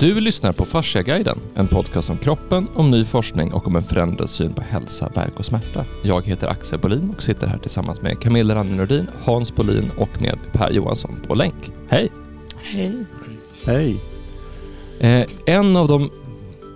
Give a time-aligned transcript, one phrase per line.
[0.00, 4.30] Du lyssnar på Fasciaguiden, en podcast om kroppen, om ny forskning och om en förändrad
[4.30, 5.84] syn på hälsa, verk och smärta.
[6.02, 10.22] Jag heter Axel Bolin och sitter här tillsammans med Camilla Ranne Nordin, Hans Bolin och
[10.22, 11.72] med Per Johansson på länk.
[11.88, 12.10] Hej!
[12.56, 13.04] Hej.
[13.64, 14.00] Hej.
[15.00, 16.10] Eh, en av de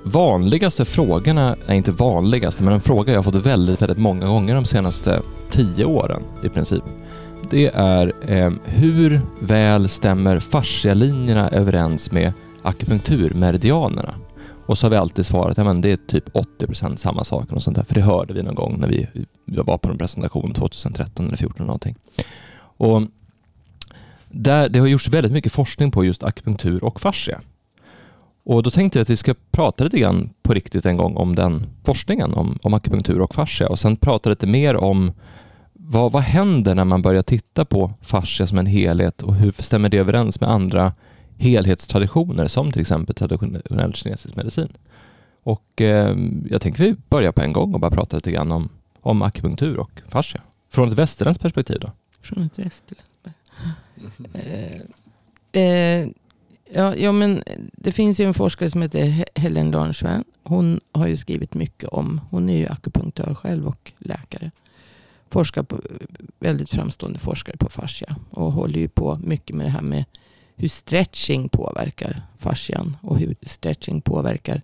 [0.05, 4.55] vanligaste frågorna, är inte vanligaste, men en fråga jag har fått väldigt, väldigt många gånger
[4.55, 6.85] de senaste tio åren i princip.
[7.51, 12.33] Det är eh, hur väl stämmer fascialinjerna överens med
[12.65, 14.15] akupunkturmeridianerna?
[14.67, 17.63] Och så har vi alltid svarat att ja, det är typ 80% samma sak och
[17.63, 19.09] sånt där, för det hörde vi någon gång när vi,
[19.45, 21.97] var på en presentation 2013 eller 2014 någonting.
[22.77, 23.03] Och
[24.29, 27.41] där, det har gjorts väldigt mycket forskning på just akupunktur och fascia.
[28.45, 31.35] Och då tänkte jag att vi ska prata lite grann på riktigt en gång om
[31.35, 35.13] den forskningen, om, om akupunktur och fascia och sen prata lite mer om
[35.73, 39.89] vad, vad händer när man börjar titta på fascia som en helhet och hur stämmer
[39.89, 40.93] det överens med andra
[41.39, 44.69] helhetstraditioner som till exempel traditionell kinesisk medicin?
[45.43, 46.17] Och eh,
[46.51, 48.69] jag tänker vi börjar på en gång och bara prata lite grann om,
[49.01, 50.41] om akupunktur och fascia.
[50.71, 51.93] Från ett västerländskt perspektiv då?
[52.21, 54.91] Från ett västerländskt perspektiv.
[55.53, 56.09] Eh, eh,
[56.73, 60.25] ja, ja, men det finns ju en forskare som heter Helen Darnsven.
[60.43, 64.51] Hon har ju skrivit mycket om, hon är ju akupunktör själv och läkare
[65.35, 65.81] forskar på,
[66.39, 68.17] väldigt framstående forskare på fascia.
[68.31, 70.05] Och håller ju på mycket med det här med
[70.57, 72.97] hur stretching påverkar fascian.
[73.03, 74.63] Och hur stretching påverkar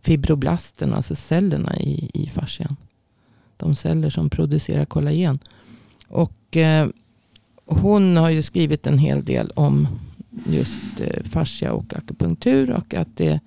[0.00, 2.76] fibroblasterna, alltså cellerna i, i fascian.
[3.56, 5.38] De celler som producerar kollagen.
[6.08, 6.88] Och eh,
[7.64, 9.88] hon har ju skrivit en hel del om
[10.46, 12.70] just eh, fascia och akupunktur.
[12.70, 13.40] Och att det,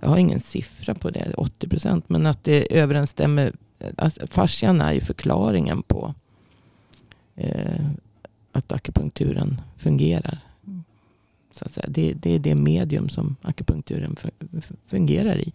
[0.00, 2.08] jag har ingen siffra på det, 80 procent.
[2.08, 3.52] Men att det överensstämmer
[3.96, 6.14] alltså, fascian är ju förklaringen på
[7.36, 7.86] eh,
[8.52, 10.38] att akupunkturen fungerar.
[11.58, 11.86] Så att säga.
[11.88, 14.16] Det, det är det medium som akupunkturen
[14.86, 15.52] fungerar i.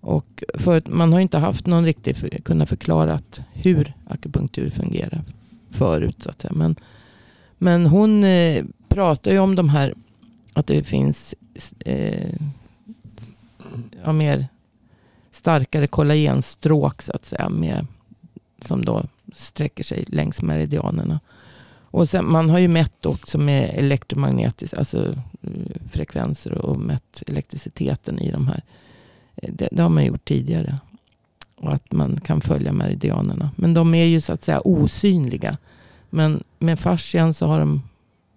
[0.00, 3.20] Och för man har inte haft någon riktig för, kunna förklara
[3.52, 5.24] hur akupunktur fungerar
[5.70, 6.16] förut.
[6.22, 6.52] Så att säga.
[6.56, 6.76] Men,
[7.58, 9.94] men hon eh, pratar ju om de här
[10.52, 11.34] att det finns
[11.84, 12.34] eh,
[14.04, 14.48] ja, mer
[15.32, 17.48] starkare kollagenstråk så att säga.
[17.48, 17.86] Med,
[18.60, 21.20] som då sträcker sig längs meridianerna.
[21.90, 25.50] Och sen, man har ju mätt också med elektromagnetisk, alltså eh,
[25.90, 28.62] frekvenser och mätt elektriciteten i de här.
[29.36, 30.78] Eh, det, det, har man gjort tidigare.
[31.56, 33.50] Och att man kan följa meridianerna.
[33.56, 35.56] Men de är ju så att säga osynliga.
[36.10, 37.82] Men med fascian så har de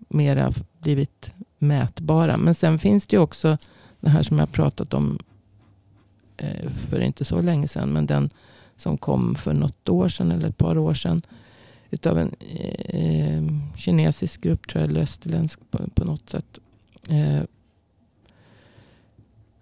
[0.09, 2.37] mera blivit mätbara.
[2.37, 3.57] Men sen finns det ju också
[3.99, 5.19] det här som jag pratat om
[6.37, 7.93] eh, för inte så länge sedan.
[7.93, 8.29] Men den
[8.77, 11.21] som kom för något år sedan eller ett par år sedan.
[11.91, 14.89] Utav en eh, kinesisk grupp tror jag.
[14.89, 16.59] Eller österländsk på, på något sätt.
[17.09, 17.41] Eh,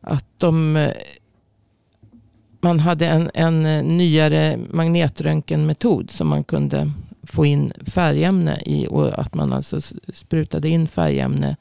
[0.01, 0.93] att de eh,
[2.61, 6.91] man hade en, en eh, nyare magnetröntgenmetod som man kunde
[7.23, 8.87] få in färgämne i.
[8.87, 9.81] Och att man alltså
[10.13, 11.55] sprutade in färgämne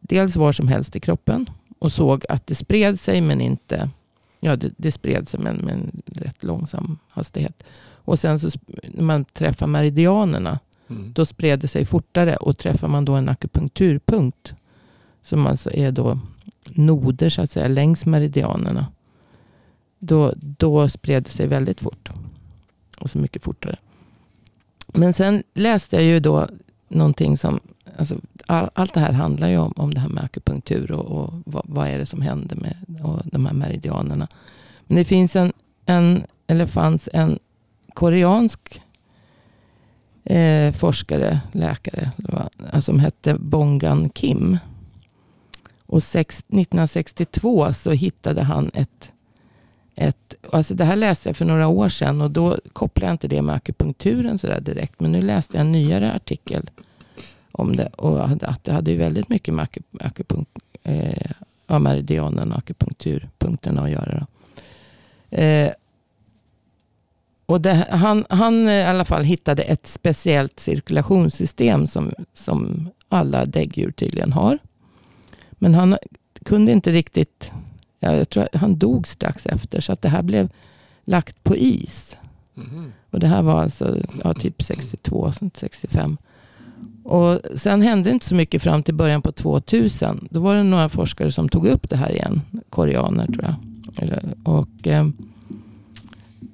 [0.00, 1.50] dels var som helst i kroppen.
[1.78, 3.90] Och såg att det spred sig men inte
[4.40, 7.64] ja, det, det spred sig med, med en rätt långsam hastighet.
[8.04, 10.58] Och sen så när man träffar meridianerna.
[10.88, 11.12] Mm.
[11.12, 12.36] Då spred det sig fortare.
[12.36, 14.54] Och träffar man då en akupunkturpunkt.
[15.22, 16.18] Som alltså är då
[16.64, 18.86] noder så att säga längs meridianerna.
[19.98, 22.10] Då, då spred det sig väldigt fort.
[22.98, 23.76] Och så mycket fortare.
[24.86, 26.48] Men sen läste jag ju då
[26.88, 27.60] någonting som
[27.98, 28.16] alltså,
[28.46, 31.62] all, allt det här handlar ju om, om det här med akupunktur och, och vad,
[31.66, 34.28] vad, är det som händer med och de här meridianerna.
[34.86, 35.52] Men det finns en,
[35.86, 37.38] en eller fanns en
[37.94, 38.82] koreansk
[40.24, 44.58] eh, forskare, läkare, som alltså, hette Bongan Kim.
[45.86, 49.12] Och sex, 1962 så hittade han ett,
[49.94, 53.28] ett, alltså det här läste jag för några år sedan och då kopplade jag inte
[53.28, 55.00] det med akupunkturen så direkt.
[55.00, 56.70] Men nu läste jag en nyare artikel
[57.52, 57.86] om det.
[57.86, 59.68] Och att det hade ju väldigt mycket med
[60.00, 60.50] akupunkt,
[60.82, 61.30] eh,
[61.66, 64.26] ja, meridianen och akupunkturpunkterna att göra.
[65.30, 65.70] Eh,
[67.46, 73.90] och det, han, han i alla fall hittade ett speciellt cirkulationssystem som, som alla däggdjur
[73.90, 74.58] tydligen har.
[75.52, 75.96] Men han
[76.44, 77.52] kunde inte riktigt,
[78.00, 80.48] ja, jag tror han dog strax efter, så att det här blev
[81.04, 82.16] lagt på is.
[82.56, 82.92] Mm.
[83.10, 86.16] Och det här var alltså ja, typ 62, 65.
[87.04, 90.28] Och sen hände inte så mycket fram till början på 2000.
[90.30, 92.40] Då var det några forskare som tog upp det här igen.
[92.70, 93.54] Koreaner tror jag.
[94.44, 95.08] Och eh,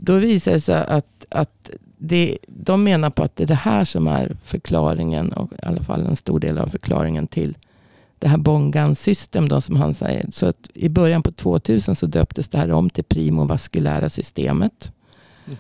[0.02, 3.84] då visade det sig att, att det, de menar på att det är det här
[3.84, 5.32] som är förklaringen.
[5.32, 7.56] Och I alla fall en stor del av förklaringen till
[8.18, 10.26] det här Bongan system då som han säger.
[10.32, 14.92] Så att i början på 2000 så döptes det här om till primovaskulära systemet.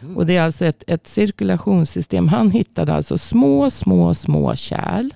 [0.02, 0.16] Mm.
[0.16, 2.28] Och det är alltså ett, ett cirkulationssystem.
[2.28, 5.14] Han hittade alltså små, små, små kärl.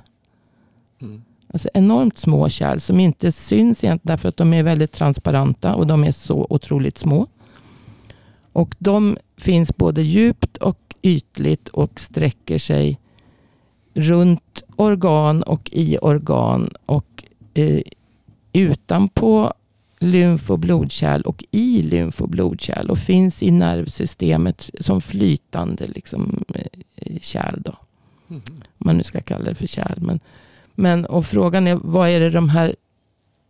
[1.01, 1.23] Mm.
[1.53, 5.87] Alltså enormt små kärl som inte syns egentligen därför att de är väldigt transparenta och
[5.87, 7.27] de är så otroligt små.
[8.55, 12.99] Och de finns både djupt och ytligt och sträcker sig
[13.95, 17.25] runt organ och i organ och
[17.55, 17.81] eh,
[18.53, 19.55] utanpå
[19.99, 26.45] lymf och blodkärl och i lymf och blodkärl och finns i nervsystemet som flytande liksom,
[26.55, 27.63] eh, kärl.
[27.65, 27.75] Då.
[28.31, 28.43] Mm.
[28.49, 29.99] Om man nu ska kalla det för kärl.
[30.01, 30.21] Men,
[30.75, 32.77] men, och frågan är vad är det de här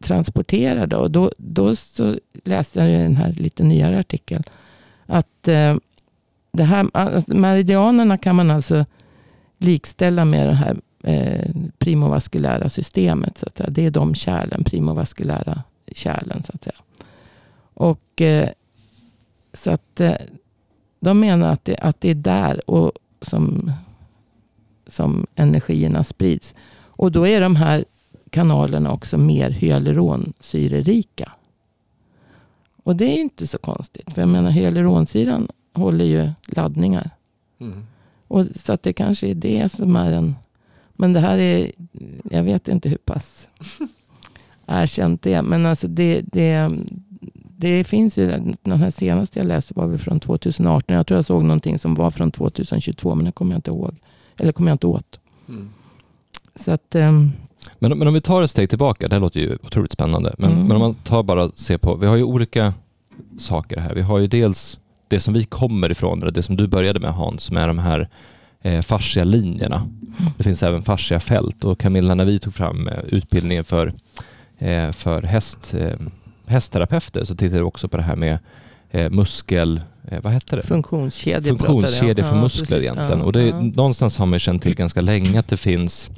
[0.02, 0.96] transporterar då?
[0.96, 4.44] Och då, då så läste jag den här lite nyare artikeln.
[5.06, 5.76] Att eh,
[6.52, 8.84] det här, alltså, meridianerna kan man alltså
[9.58, 13.38] likställa med det här eh, primovaskulära systemet.
[13.38, 13.70] Så att säga.
[13.70, 15.62] Det är de kärlen, primovaskulära
[15.92, 16.42] kärlen.
[16.42, 16.76] Så att säga.
[17.74, 18.48] Och eh,
[19.52, 20.16] så att eh,
[21.00, 23.72] de menar att det, att det är där och som,
[24.86, 26.54] som energierna sprids.
[26.96, 27.84] Och då är de här
[28.30, 31.32] kanalerna också mer hyaluronsyrerika.
[32.84, 34.12] Och det är inte så konstigt.
[34.12, 37.10] För jag menar hyaluronsyran håller ju laddningar.
[37.58, 37.86] Mm.
[38.28, 40.34] Och, så att det kanske är det som är en...
[40.92, 41.72] Men det här är...
[42.30, 43.48] Jag vet inte hur pass
[44.66, 45.42] erkänt det är.
[45.42, 46.70] Men alltså det, det,
[47.56, 48.56] det finns ju...
[48.62, 50.96] Den här senaste jag läste var väl från 2018.
[50.96, 53.14] Jag tror jag såg någonting som var från 2022.
[53.14, 53.96] Men det kommer jag inte ihåg.
[54.36, 55.20] Eller kommer jag inte åt.
[55.48, 55.70] Mm.
[56.54, 56.94] Så att...
[56.94, 57.32] Um,
[57.78, 60.34] men, men om vi tar ett steg tillbaka, det här låter ju otroligt spännande.
[60.38, 60.66] Men, mm.
[60.66, 62.74] men om man tar bara och ser på, vi har ju olika
[63.38, 63.94] saker här.
[63.94, 64.78] Vi har ju dels
[65.08, 67.78] det som vi kommer ifrån, eller det som du började med Hans, som är de
[67.78, 68.08] här
[68.62, 69.76] eh, fascia linjerna.
[69.76, 70.32] Mm.
[70.36, 73.92] Det finns även fascia fält och Camilla, när vi tog fram eh, utbildningen för,
[74.58, 75.96] eh, för häst, eh,
[76.46, 78.38] hästterapeuter så tittade vi också på det här med
[78.90, 80.62] eh, muskel, eh, vad heter det?
[80.62, 81.56] Funktionskedja.
[81.56, 82.82] Funktionskedja för ja, muskler precis.
[82.82, 83.18] egentligen.
[83.18, 83.60] Ja, och det, ja.
[83.60, 86.10] någonstans har man känt till ganska länge att det finns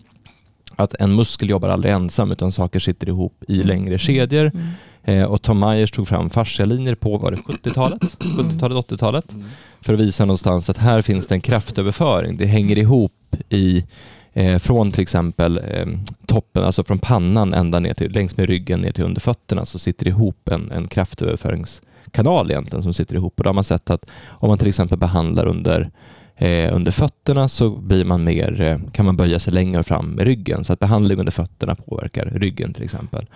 [0.77, 3.67] att en muskel jobbar aldrig ensam utan saker sitter ihop i mm.
[3.67, 4.51] längre kedjor.
[4.55, 4.69] Mm.
[5.05, 8.03] Eh, och Tom Myers tog fram fascialinjer på, var det 70-talet?
[8.19, 9.33] 70-talet, 80-talet?
[9.33, 9.45] Mm.
[9.81, 12.37] För att visa någonstans att här finns det en kraftöverföring.
[12.37, 13.85] Det hänger ihop i
[14.33, 15.87] eh, från till exempel eh,
[16.27, 19.79] toppen, alltså från pannan ända ner till, längs med ryggen ner till under fötterna så
[19.79, 23.35] sitter det ihop en, en kraftöverföringskanal egentligen som sitter ihop.
[23.39, 25.91] Och då har man sett att om man till exempel behandlar under
[26.37, 30.25] eh, under fötterna så blir man mer, eh, kan man böja sig längre fram med
[30.25, 33.27] ryggen så att behandling under fötterna påverkar ryggen till exempel.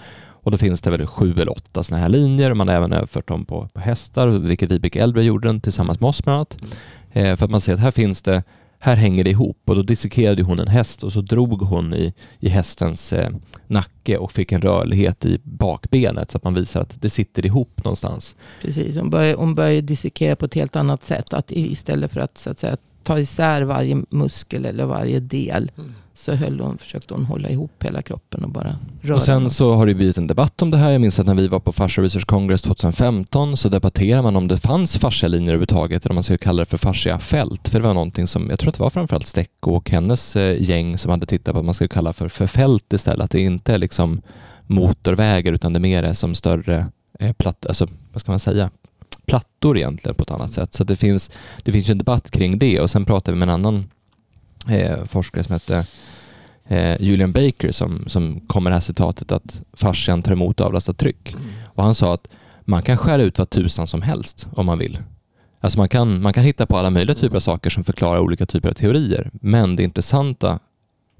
[0.42, 2.54] Och då finns det väl sju eller åtta sådana här linjer.
[2.54, 6.08] Man har även överfört dem på, på hästar, vilket Vibeke Elbre gjorde den tillsammans med
[6.08, 6.56] oss bland annat.
[6.60, 6.70] Mm.
[7.12, 8.42] Eh, för att man ser att här finns det,
[8.78, 12.14] här hänger det ihop och då dissekerade hon en häst och så drog hon i,
[12.38, 13.30] i hästens eh,
[13.66, 17.84] nacke och fick en rörlighet i bakbenet så att man visar att det sitter ihop
[17.84, 18.36] någonstans.
[18.62, 21.34] Precis, hon börjar, hon börjar dissekera på ett helt annat sätt.
[21.34, 25.70] Att istället för att, så att säga, ta isär varje muskel eller varje del.
[25.78, 25.94] Mm.
[26.14, 29.14] Så höll hon, försökte hon hålla ihop hela kroppen och bara röra.
[29.14, 30.90] Och sen så har det blivit en debatt om det här.
[30.90, 34.48] Jag minns att när vi var på Fascia Research Congress 2015 så debatterade man om
[34.48, 37.68] det fanns fascialinjer överhuvudtaget eller om man skulle kalla det för fasciafält.
[37.68, 40.62] För det var någonting som, jag tror att det var framförallt Stecco och hennes eh,
[40.62, 43.24] gäng som hade tittat på att man skulle kalla för, för fält istället.
[43.24, 44.22] Att det inte är liksom
[44.66, 46.86] motorvägar utan det mer är som större
[47.18, 48.70] eh, platt, alltså vad ska man säga,
[49.30, 50.74] plattor egentligen på ett annat sätt.
[50.74, 51.30] Så det finns,
[51.62, 53.90] det finns en debatt kring det och sen pratade vi med en annan
[54.68, 55.86] eh, forskare som hette
[56.68, 60.98] eh, Julian Baker som, som kom med det här citatet att fascian tar emot avlastat
[60.98, 61.32] tryck.
[61.32, 61.44] Mm.
[61.64, 62.28] Och han sa att
[62.60, 64.98] man kan skära ut vad tusan som helst om man vill.
[65.60, 68.46] Alltså man kan, man kan hitta på alla möjliga typer av saker som förklarar olika
[68.46, 69.30] typer av teorier.
[69.32, 70.58] Men det intressanta,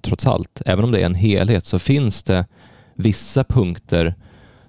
[0.03, 2.47] trots allt, även om det är en helhet, så finns det
[2.95, 4.15] vissa punkter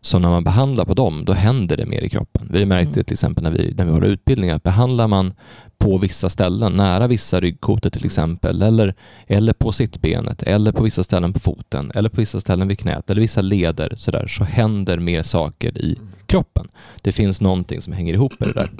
[0.02, 2.48] så när man behandlar på dem, då händer det mer i kroppen.
[2.52, 3.04] Vi märkte mm.
[3.04, 5.34] till exempel när vi, när vi har utbildningar, att behandlar man
[5.78, 8.96] på vissa ställen, nära vissa ryggkotor till exempel, eller,
[9.28, 13.10] eller på sittbenet, eller på vissa ställen på foten, eller på vissa ställen vid knät,
[13.10, 16.68] eller vissa leder, så, där, så händer mer saker i kroppen.
[17.02, 18.72] Det finns någonting som hänger ihop med det där.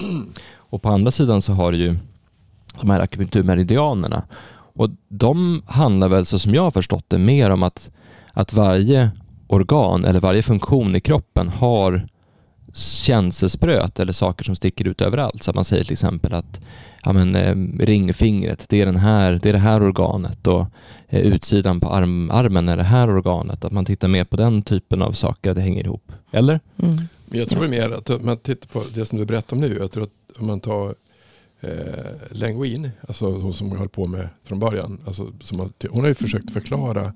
[0.56, 1.96] Och på andra sidan så har du ju
[2.80, 4.22] de här akupunkturmeridianerna.
[4.74, 7.90] Och de handlar väl, så som jag har förstått det, mer om att,
[8.32, 9.10] att varje
[9.52, 12.06] organ eller varje funktion i kroppen har
[12.74, 15.42] känselspröt eller saker som sticker ut överallt.
[15.42, 16.60] Så att man säger till exempel att
[17.02, 20.66] ja, men, eh, ringfingret, det är, den här, det är det här organet och
[21.08, 23.64] eh, utsidan på arm, armen är det här organet.
[23.64, 26.12] Att man tittar mer på den typen av saker, att det hänger ihop.
[26.30, 26.60] Eller?
[26.76, 27.02] Mm.
[27.30, 29.92] Jag tror mer att om man tittar på det som du berättar om nu, jag
[29.92, 30.94] tror att om man tar
[31.60, 31.70] eh,
[32.30, 36.14] Lenguin, alltså hon som höll på med från början, alltså, som har, hon har ju
[36.14, 37.12] försökt förklara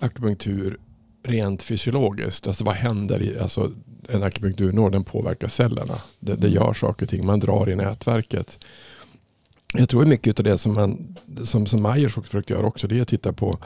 [0.00, 0.78] akupunktur
[1.26, 2.46] rent fysiologiskt.
[2.46, 3.72] Alltså vad händer i alltså,
[4.08, 4.92] en akupunkturnål?
[4.92, 5.94] Den påverkar cellerna.
[6.20, 6.52] Det, det Mm.
[6.54, 7.26] gör saker och ting.
[7.26, 8.58] Man drar i nätverket.
[9.74, 12.98] Jag tror mycket av det som, man, som, som Myers också försökt göra också, det
[12.98, 13.58] är att titta på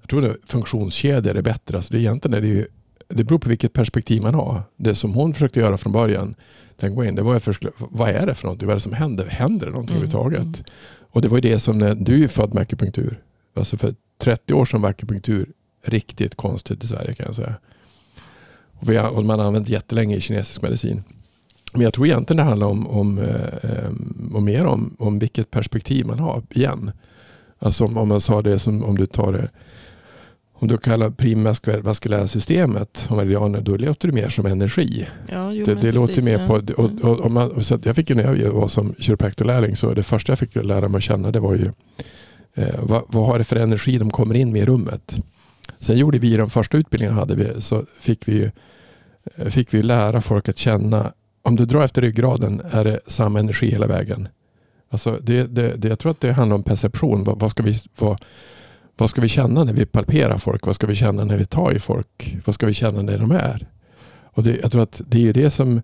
[0.00, 1.76] jag tror det funktionskedjor är bättre.
[1.76, 2.66] Alltså det, egentligen är det, ju,
[3.08, 4.62] det beror på vilket perspektiv man har.
[4.76, 6.34] Det som hon försökte göra från början,
[6.76, 8.62] den går in, det var att först, vad är det för något?
[8.62, 9.26] Vad är det som händer?
[9.26, 10.58] Händer det någonting Mm, överhuvudtaget?
[10.58, 10.64] mm.
[11.10, 13.22] Och det var ju det som, när, du är född med akupunktur.
[13.54, 17.54] Alltså för 30 år sedan var akupunktur riktigt konstigt i Sverige kan jag säga.
[18.72, 21.02] Och, har, och man har använt jättelänge i kinesisk medicin.
[21.72, 23.90] Men jag tror egentligen det handlar om, om, eh, eh,
[24.34, 26.92] om mer om, om vilket perspektiv man har igen.
[27.58, 29.48] Alltså om, om man sa det som om du tar det
[30.60, 35.06] om du kallar primvaskulära systemet om meridianer, då låter det mer som energi.
[35.28, 36.54] Ja, jo, Det, låter precis, mer på...
[36.82, 39.76] Och, och, och man, och så att jag fick ju när jag var som kiropraktorlärling
[39.76, 41.70] så det första jag fick lära mig att känna det var ju
[42.54, 45.20] eh, vad, vad har det för energi de kommer in med i rummet.
[45.78, 48.50] Sen gjorde vi den första utbildningen hade vi, så fick vi,
[49.36, 53.38] eh, fick vi lära folk att känna om du drar efter ryggraden är det samma
[53.38, 54.28] energi hela vägen.
[54.90, 57.24] Alltså det, det, det, jag tror att det handlar om perception.
[57.24, 58.24] Vad, vad, ska vi, vad,
[58.96, 60.66] vad ska vi känna när vi palperar folk?
[60.66, 62.36] Vad ska vi känna när vi tar i folk?
[62.44, 63.66] Vad ska vi känna när de är?
[64.22, 65.82] Och det, jag tror att det är det som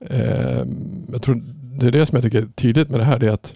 [0.00, 0.64] eh,
[1.12, 1.42] jag tror
[1.80, 3.18] det är det som jag tycker är tydligt med det här.
[3.18, 3.54] Det är att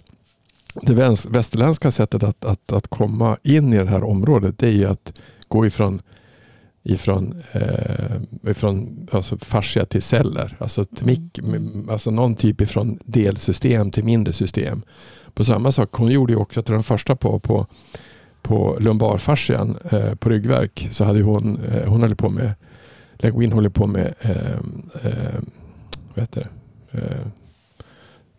[0.81, 0.93] det
[1.29, 5.13] västerländska sättet att, att, att komma in i det här området det är ju att
[5.51, 6.01] gå ifrån
[6.83, 10.55] ifrån, eh, ifrån alltså fascia till celler.
[10.59, 11.89] Alltså, till mik- Mm.
[11.89, 14.81] alltså någon typ ifrån delsystem till mindre system.
[15.33, 17.67] På samma sak, hon gjorde ju också att den första på, på,
[18.41, 22.53] på lumbarfascian eh, på ryggverk så hade hon, eh, hon höll på med,
[23.13, 24.51] Legwin håller på med, eh,
[25.03, 25.39] eh,
[26.15, 26.47] vad heter
[26.91, 27.07] det?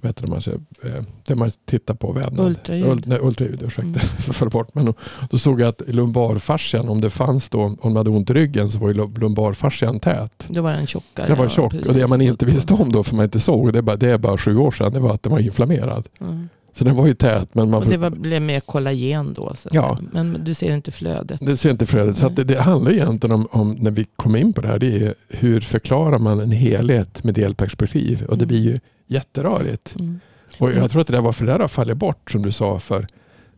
[0.03, 0.61] Heter det man säger?
[0.85, 2.47] Eh, det man tittar på vävnad.
[2.47, 2.89] Ultraljud.
[2.89, 3.83] Ult, nej, ultraljud, ursäkta.
[3.83, 3.99] Mm.
[4.19, 4.75] Föll bort.
[4.75, 4.95] Men då,
[5.31, 8.71] då såg jag att lumbarfascian, om det fanns då, om man hade ont i ryggen
[8.71, 10.47] så var ju lu- lumbarfascian tät.
[10.49, 11.27] Då var den tjockare.
[11.29, 11.89] Den var ja, tjock precis.
[11.89, 14.11] och det man inte visste om då, för man inte såg, det är bara, det
[14.11, 16.07] är bara sju år sedan, det var att den var inflammerad.
[16.21, 16.49] Mm.
[16.75, 17.55] Så den var ju tät.
[17.55, 19.55] Men man Och det var, blev mer kollagen då.
[19.59, 19.99] Så Ja.
[20.13, 21.41] Men du ser inte flödet.
[21.41, 22.19] Det ser inte flödet.
[22.19, 25.03] Så det, det handlar egentligen om, om, när vi kommer in på det här, det
[25.03, 28.23] är hur förklarar man en helhet med delperspektiv?
[28.29, 28.49] Och det Mm.
[28.49, 28.81] blir ju
[29.13, 29.95] jätterörigt.
[29.99, 30.21] Mm.
[30.59, 30.81] Och Mm.
[30.83, 32.79] jag tror att det där var för det där har fallit bort som du sa
[32.79, 33.07] för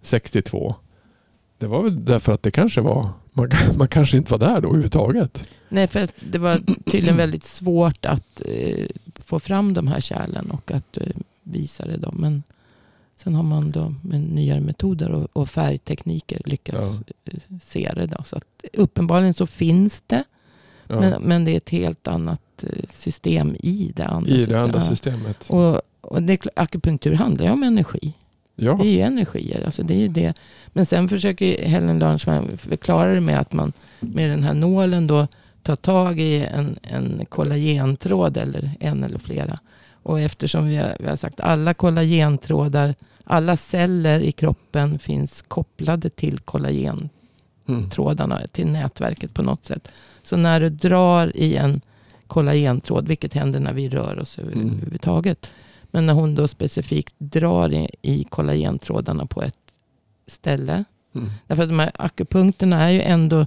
[0.02, 0.74] 62.
[1.58, 4.68] Det var väl därför att det kanske var, man, man kanske inte var där då
[4.68, 5.48] överhuvudtaget.
[5.68, 8.86] Nej, för det var tydligen väldigt svårt att eh,
[9.24, 11.06] få fram de här kärlen och att eh,
[11.42, 11.96] visa det.
[11.96, 12.12] Då.
[12.12, 12.42] Men
[13.16, 18.06] sen har man då med nyare metoder och, och färgtekniker lyckats eh, se det.
[18.06, 18.24] Då.
[18.24, 20.24] Så att uppenbarligen så finns det,
[20.88, 24.38] Ja, men, men det är ett helt annat eh, system i det andra I det
[24.38, 24.64] systemet.
[24.64, 24.84] andra Ja.
[24.86, 25.50] systemet.
[25.50, 28.12] Och, och det, akupunktur handlar ju om energi.
[28.56, 29.62] Ja, Det är ju energier.
[29.66, 30.34] Alltså det är ju det.
[30.68, 35.26] Men sen försöker Helen Larsman förklara det med att man med den här nålen då
[35.62, 39.58] tar tag i en, en kollagentråd eller en eller flera.
[40.02, 46.10] Och eftersom vi har, vi har sagt alla kollagentrådar, alla celler i kroppen finns kopplade
[46.10, 48.48] till kollagentrådarna, mm.
[48.52, 49.88] till nätverket på något sätt.
[50.24, 51.80] Så när du drar i en
[52.26, 54.50] kollagentråd, vilket händer när vi rör oss Mm.
[54.50, 55.50] överhuvudtaget.
[55.82, 59.58] Men när hon då specifikt drar i, i kollagentrådarna på ett
[60.26, 60.84] ställe.
[61.14, 61.30] Mm.
[61.46, 63.46] Därför att de här akupunkterna är ju ändå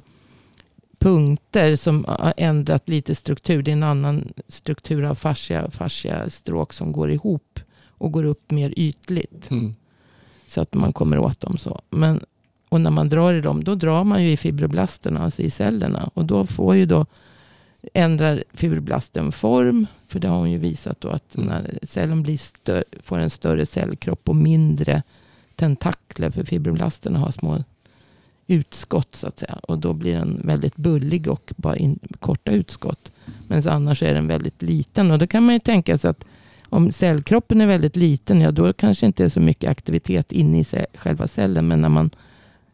[0.99, 3.63] punkter som har ändrat lite struktur.
[3.63, 8.51] Det är en annan struktur av fascia, fascia stråk som går ihop och går upp
[8.51, 9.51] mer ytligt.
[9.51, 9.75] Mm.
[10.47, 11.81] Så att man kommer åt dem så.
[11.89, 12.21] Men,
[12.69, 16.09] och när man drar i dem, då drar man ju i fibroblasterna, alltså i cellerna.
[16.13, 17.05] Och då får ju då,
[17.93, 19.87] ändrar fibroblasten form.
[20.07, 21.47] För det har hon ju visat då att Mm.
[21.47, 25.03] när cellen blir stö- får en större cellkropp och mindre
[25.55, 26.29] tentakler.
[26.29, 27.63] För fibroblasterna har små
[28.47, 29.59] utskott så att säga.
[29.63, 33.11] Och då blir den väldigt bullig och bara in, korta utskott.
[33.47, 35.11] Men annars är den väldigt liten.
[35.11, 36.25] Och då kan man ju tänka sig att
[36.69, 40.65] om cellkroppen är väldigt liten, ja då kanske inte är så mycket aktivitet inne i
[40.95, 41.67] själva cellen.
[41.67, 42.09] Men när man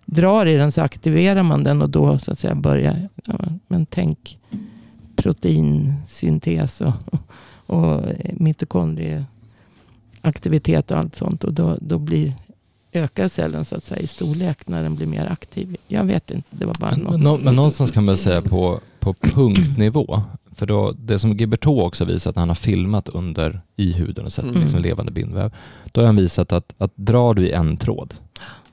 [0.05, 3.85] drar i den så aktiverar man den och då så att säga börjar, ja, men
[3.85, 4.39] tänk
[5.15, 6.91] proteinsyntes och,
[7.75, 8.01] och
[8.33, 11.43] mitokondrieaktivitet och allt sånt.
[11.43, 12.33] Och då, då blir,
[12.91, 15.77] ökar cellen så att säga i storlek när den blir mer aktiv.
[15.87, 17.21] Jag vet inte, det var bara Men, något.
[17.21, 20.21] men, men någonstans kan man säga på, på punktnivå.
[20.55, 24.33] För då, det som Gilbertot också visat när han har filmat under i huden och
[24.33, 24.61] sett Mm.
[24.61, 25.51] liksom levande bindväv.
[25.91, 28.13] Då har han visat att, att drar du i en tråd,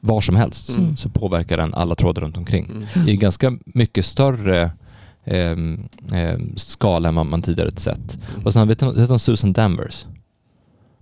[0.00, 0.96] var som helst, Mm.
[0.96, 2.86] så påverkar den alla trådar runt omkring.
[2.94, 3.08] Mm.
[3.08, 4.70] I ganska mycket större
[5.24, 8.18] ehm, ehm, skala än vad man tidigare sett.
[8.44, 10.06] Och sen vet du vet du om Susan Danvers?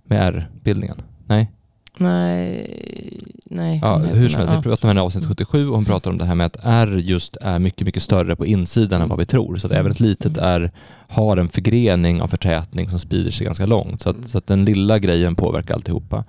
[0.03, 1.01] Med R-bildningen?
[1.25, 1.51] Nej?
[1.97, 3.79] Nej, nej.
[3.83, 6.17] Ja, hur som helst, vi pratade om henne i avsnitt 77 och hon pratar om
[6.17, 9.25] det här med att R just är mycket, mycket större på insidan än vad vi
[9.25, 9.57] tror.
[9.57, 10.71] Så att även ett litet R
[11.07, 14.01] har en förgrening av förtätning som sprider sig ganska långt.
[14.01, 16.23] Så att, så att den lilla grejen påverkar alltihopa.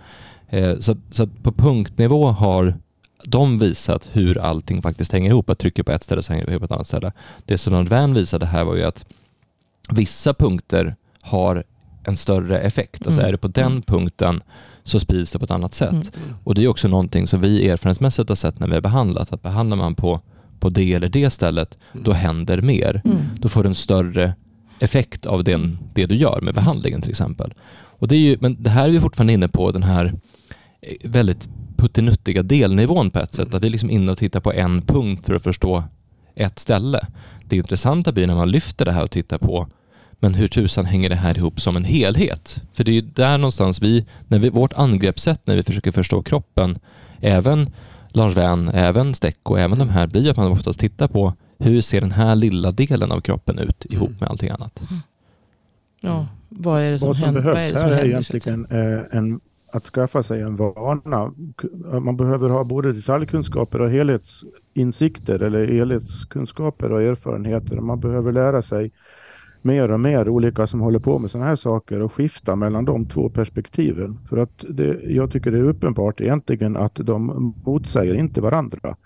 [0.50, 2.74] Eh, så, så på punktnivå har
[3.24, 5.50] de visat hur allting faktiskt hänger ihop.
[5.50, 7.12] Att trycker på ett ställe så hänger det ihop på ett annat ställe.
[7.44, 9.04] Det som Lord Van visade här var ju att
[9.90, 11.64] vissa punkter har
[12.04, 13.06] en större effekt.
[13.06, 13.28] Alltså Mm.
[13.28, 13.82] är det på den Mm.
[13.82, 14.42] punkten
[14.84, 15.90] så sprids det på ett annat sätt.
[15.92, 16.34] Mm.
[16.44, 19.32] Och det är också någonting som vi erfarenhetsmässigt har sett när vi har behandlat.
[19.32, 20.20] Att behandlar man på,
[20.60, 23.02] på det eller det stället, då händer mer.
[23.04, 23.16] Mm.
[23.40, 24.34] Då får du en större
[24.78, 27.54] effekt av den, det du gör med behandlingen till exempel.
[27.72, 30.14] Och det är ju, men det här är vi fortfarande inne på den här
[31.04, 33.54] väldigt puttinuttiga delnivån på ett sätt.
[33.54, 35.84] Att vi är liksom inne och tittar på en punkt för att förstå
[36.34, 37.06] ett ställe.
[37.44, 39.68] Det intressanta blir när man lyfter det här och tittar på
[40.20, 42.62] men hur tusan hänger det här ihop som en helhet?
[42.72, 46.22] För det är ju där någonstans vi, när vi, vårt angreppssätt när vi försöker förstå
[46.22, 46.78] kroppen,
[47.20, 47.70] även
[48.08, 52.00] Lars Wern, även Stecco, även de här blir att man oftast tittar på hur ser
[52.00, 54.82] den här lilla delen av kroppen ut ihop med allting annat?
[56.00, 57.40] Ja, vad är det som Vad som händer?
[57.40, 58.54] Vad är behövs det som här är händer, säga?
[58.54, 59.40] egentligen eh, en,
[59.72, 61.32] att skaffa sig en vana.
[62.00, 67.80] Man behöver ha både detaljkunskaper och helhetsinsikter eller helhetskunskaper och erfarenheter.
[67.80, 68.92] Man behöver lära sig
[69.62, 73.06] mer och mer olika som håller på med sådana här saker och skifta mellan de
[73.06, 74.18] två perspektiven.
[74.28, 78.96] För att det, jag tycker det är uppenbart egentligen att de motsäger inte varandra.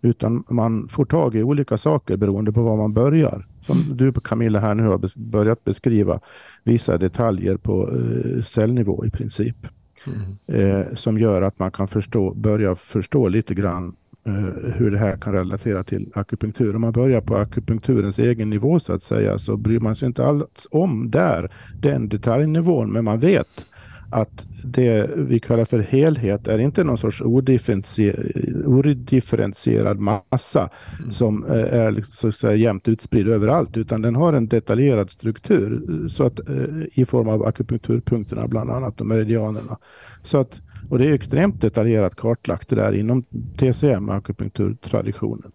[0.00, 3.46] Utan man får tag i olika saker beroende på var man börjar.
[3.66, 6.20] Som du Camilla här nu har börjat beskriva
[6.64, 9.56] vissa detaljer på eh, cellnivå i princip.
[10.06, 10.36] Mm.
[10.46, 14.32] Eh, som gör att man kan förstå, börja förstå lite grann eh,
[14.74, 16.74] hur det här kan relatera till akupunktur.
[16.74, 20.26] Om man börjar på akupunkturens egen nivå så att säga så bryr man sig inte
[20.26, 23.66] alls om där den detaljnivån men man vet
[24.12, 30.68] att det vi kallar för helhet är inte någon sorts odifferentie- odifferentierad massa
[31.10, 35.10] som eh, är liksom så att säga jämnt utspridd överallt utan den har en detaljerad
[35.10, 36.56] struktur så att, eh,
[36.92, 39.78] i form av akupunkturpunkterna bland annat och meridianerna.
[40.22, 43.24] Så att, och det är extremt detaljerat kartlagt det där inom
[43.56, 45.52] TCM, akupunkturtraditionen.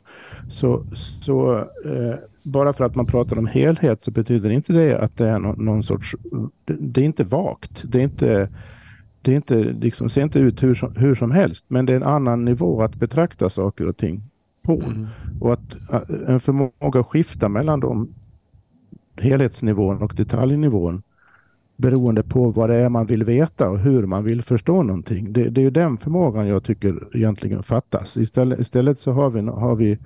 [0.49, 0.85] Så,
[1.21, 2.15] så eh,
[2.47, 5.65] bara för att man pratar om helhet så betyder inte det att det är någon,
[5.65, 6.15] någon sorts,
[6.65, 7.83] det, det är inte vagt.
[7.83, 8.49] Det är inte,
[9.21, 11.97] det är inte, liksom, ser inte ut hur som, hur som helst, men det är
[11.97, 14.21] en annan nivå att betrakta saker och ting
[14.61, 14.83] på.
[15.39, 15.77] Och att
[16.27, 18.09] en förmåga att skifta mellan de
[19.15, 21.01] helhetsnivån och detaljnivån
[21.77, 25.33] beroende på vad det är man vill veta och hur man vill förstå någonting.
[25.33, 28.17] Det, det är ju den förmågan jag tycker egentligen fattas.
[28.17, 29.97] Istället, istället så har vi, har vi,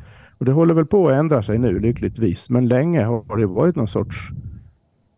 [0.42, 3.76] och det håller väl på att ändra sig nu lyckligtvis, men länge har det varit
[3.76, 4.30] någon sorts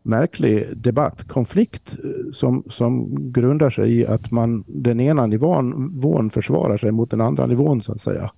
[0.01, 6.29] märklig debatt, konflikt eh, som, som grundar sig i att man den ena nivån, nivån
[6.29, 8.31] försvarar sig mot den andra nivån så att säga.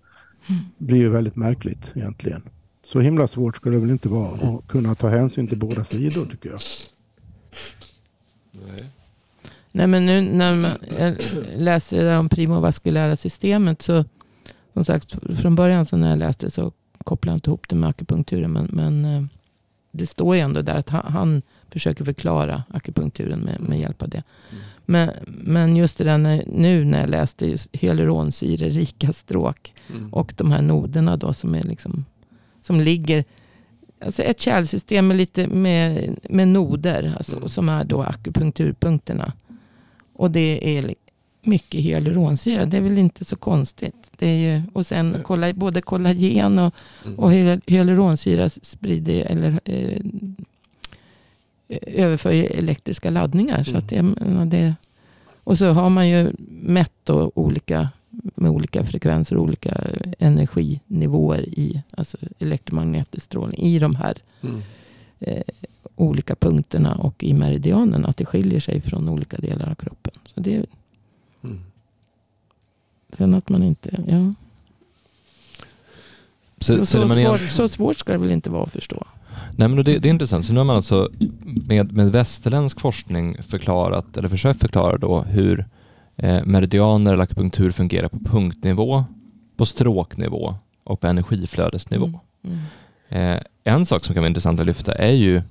[0.78, 2.42] Det blir ju väldigt märkligt egentligen.
[2.84, 6.26] Så himla svårt ska det väl inte vara att kunna ta hänsyn till båda sidor
[6.26, 6.60] tycker jag.
[9.72, 11.16] Nej men nu när man jag
[11.58, 14.06] läser det där om primovaskulära systemet så
[14.76, 16.72] som sagt från början så när jag läste så
[17.04, 19.24] kopplade jag inte ihop det med akupunkturen men, men eh,
[19.92, 24.10] det står ju ändå där att han, han försöker förklara akupunkturen med, med hjälp av
[24.10, 24.24] det.
[24.86, 29.74] Men, men just det där när, nu när jag läste just hyaluronsyre-rika stråk
[30.12, 32.06] och de här noderna då som är liksom
[32.62, 33.26] som ligger
[34.00, 39.34] Alltså ett kärlsystem med, lite med, med noder, alltså, som är då akupunkturpunkterna.
[40.14, 40.96] Och det är
[41.46, 42.66] mycket hyaluronsyra.
[42.66, 44.12] Det är väl inte så konstigt.
[44.18, 46.74] Det är ju, och sen kolla, både kollagen och,
[47.18, 50.02] och hy- hyaluronsyra sprider eller eh,
[51.82, 53.64] överför elektriska laddningar.
[53.64, 54.76] Så att det, jag menar, det,
[55.44, 56.32] och så har man ju
[56.62, 57.90] mätt då olika
[58.36, 59.78] med olika frekvenser och olika
[60.20, 64.18] energinivåer i alltså elektromagnetisk strålning i de här
[65.20, 65.42] eh,
[65.96, 68.08] olika punkterna och i meridianerna.
[68.08, 70.14] Att det skiljer sig från olika delar av kroppen.
[70.36, 70.66] Så det,
[71.46, 74.04] är- sen att man inte...
[74.08, 74.34] Ja.
[76.60, 79.08] Så, Så, så, svårt, så svårt ska det väl inte vara att förstå.
[79.58, 80.46] Nej men det, det är intressant.
[80.46, 81.10] Så nu har man alltså
[81.68, 85.66] med, med västerländsk forskning förklarat, eller försökt förklara då hur
[86.16, 89.06] eh, meridianer eller akupunktur fungerar på punktnivå,
[89.58, 92.06] på stråknivå och på energiflödesnivå.
[92.06, 92.58] Mm.
[93.10, 93.38] Mm.
[93.38, 95.42] Eh, en sak som kan vara intressant att lyfta är ju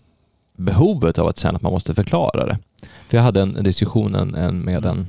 [0.57, 2.59] behovet av att känna att man måste förklara det.
[3.09, 5.07] För jag hade en en diskussion en, en, med en,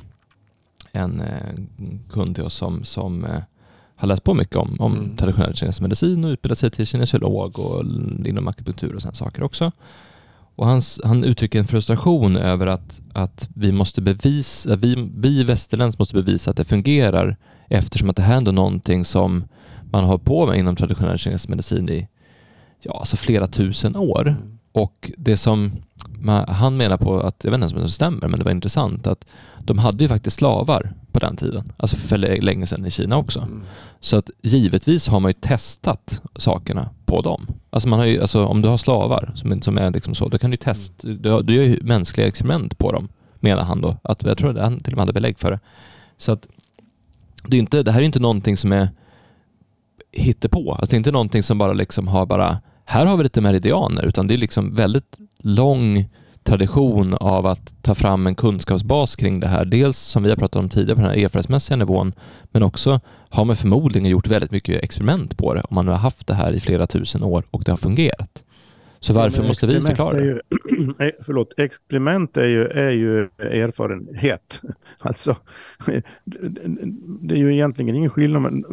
[0.95, 1.55] en eh,
[2.09, 3.41] kund till oss som, som eh,
[3.95, 5.17] har läst på mycket om, om Mm.
[5.17, 7.85] traditionell kinesisk medicin och utbildat sig till kinesiolog och
[8.25, 9.71] inom akupunktur och sådana saker också.
[10.57, 15.99] Och hans, han uttrycker en frustration över att, att vi måste bevisa, vi, vi västerländs
[15.99, 17.37] måste bevisa att det fungerar
[17.69, 19.43] eftersom att det här är ändå någonting som
[19.91, 22.07] man har på med inom traditionell kinesisk medicin i
[22.81, 24.27] ja, alltså flera tusen år.
[24.27, 24.54] Mm.
[24.75, 25.71] Och det som
[26.19, 29.07] man, han menar på att, jag vet inte om det stämmer, men det var intressant
[29.07, 29.25] att
[29.59, 33.39] de hade ju faktiskt slavar på den tiden, alltså för länge sedan i Kina också.
[33.39, 33.63] Mm.
[33.99, 37.47] Så att givetvis har man ju testat sakerna på dem.
[37.69, 40.37] Alltså, man har ju, alltså om du har slavar som, som är liksom så, då
[40.37, 43.07] kan du testa, du, du gör ju mänskliga experiment på dem,
[43.39, 43.97] menar han då.
[44.03, 45.59] Att, jag tror att han till och med hade belägg för det.
[46.17, 46.47] Så att
[47.47, 48.89] det, är inte, det här är inte någonting som är
[50.11, 50.71] hittepå.
[50.71, 54.05] Alltså det är inte någonting som bara liksom har bara, här har vi lite meridianer,
[54.05, 56.09] utan det är liksom väldigt lång
[56.43, 59.65] tradition av att ta fram en kunskapsbas kring det här.
[59.65, 62.13] Dels som vi har pratat om tidigare på den här erfarenhetsmässiga nivån,
[62.51, 65.97] men också har man förmodligen gjort väldigt mycket experiment på det om man nu har
[65.97, 68.43] haft det här i flera tusen år och det har fungerat.
[68.99, 70.41] Så varför Men måste vi förklara det?
[71.25, 74.61] förlåt, experiment är ju, är ju erfarenhet.
[74.99, 75.35] Alltså,
[77.21, 78.41] det är ju egentligen ingen skillnad.
[78.41, 78.63] Men,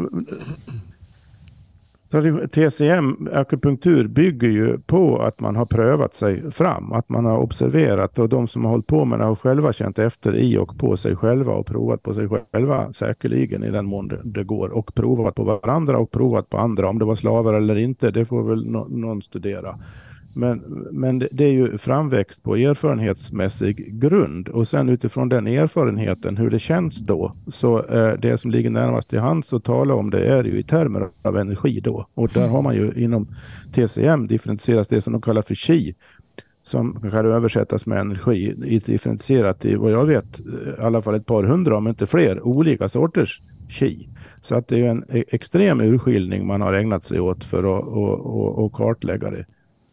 [2.53, 8.19] TCM, akupunktur, bygger ju på att man har prövat sig fram, att man har observerat
[8.19, 10.97] och de som har hållit på med det har själva känt efter i och på
[10.97, 14.95] sig själva och provat på sig själva säkerligen i den mån det, det går och
[14.95, 16.89] provat på varandra och provat på andra.
[16.89, 19.79] Om det var slavar eller inte, det får väl no någon studera.
[20.35, 20.59] Men,
[20.93, 26.59] men det, är ju framväxt på erfarenhetsmässig grund och sen utifrån den erfarenheten, hur det
[26.59, 30.45] känns då, så eh, det som ligger närmast till hands att tala om det är
[30.45, 32.07] ju i termer av energi då.
[32.15, 33.29] Och där har man ju inom
[33.75, 35.95] TCM differentierat det som de kallar för chi,
[36.63, 38.55] som kan översättas med energi,
[38.87, 42.47] differentierat i vad jag vet eh, i alla fall ett par hundra, om inte fler,
[42.47, 44.09] olika sorters chi.
[44.43, 47.85] Så att det är en e- extrem urskiljning man har ägnat sig åt för att
[47.85, 49.45] och, och, och kartlägga det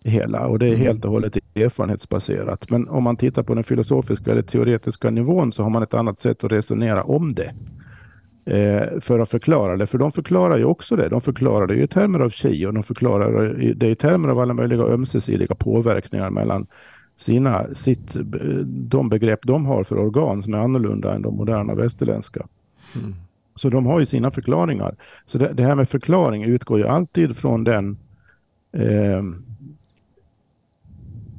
[0.04, 2.70] hela och det är helt och hållet erfarenhetsbaserat.
[2.70, 6.20] Men om man tittar på den filosofiska eller teoretiska nivån så har man ett annat
[6.20, 7.54] sätt att resonera om det.
[8.46, 11.10] Eh, för att förklara det, för de förklarar ju också det.
[11.10, 14.54] De förklarar det i termer av chi och de förklarar det i termer av alla
[14.54, 16.68] möjliga ömsesidiga påverkningar mellan
[17.18, 18.16] sina, sitt,
[18.66, 22.48] de begrepp de har för organ som är annorlunda än de moderna västerländska.
[22.96, 23.16] Mm.
[23.56, 24.96] Så de har ju sina förklaringar.
[25.26, 27.98] Så det, det här med förklaring utgår ju alltid från den
[28.74, 29.24] eh,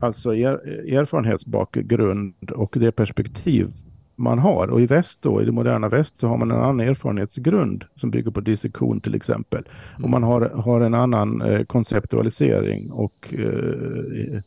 [0.00, 0.52] alltså er,
[0.94, 3.72] erfarenhetsbakgrund och det perspektiv
[4.20, 4.70] man har.
[4.70, 8.10] Och i väst då, i det moderna väst, så har man en annan erfarenhetsgrund som
[8.10, 9.64] bygger på dissektion till exempel.
[10.02, 14.40] Och man har, har en annan eh, konceptualisering och eh,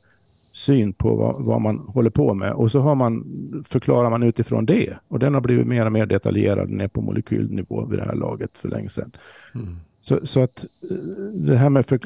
[0.52, 2.54] syn på vad, vad man håller på med.
[2.54, 3.24] Och så har man,
[3.68, 4.98] förklarar man utifrån det.
[5.08, 8.58] Och den har blivit mer och mer detaljerad ner på molekylnivå vid det här laget
[8.58, 9.12] för länge sedan.
[9.56, 9.76] Mm.
[10.02, 10.98] Så, så att eh,
[11.34, 12.00] det här med för,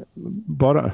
[0.45, 0.91] bara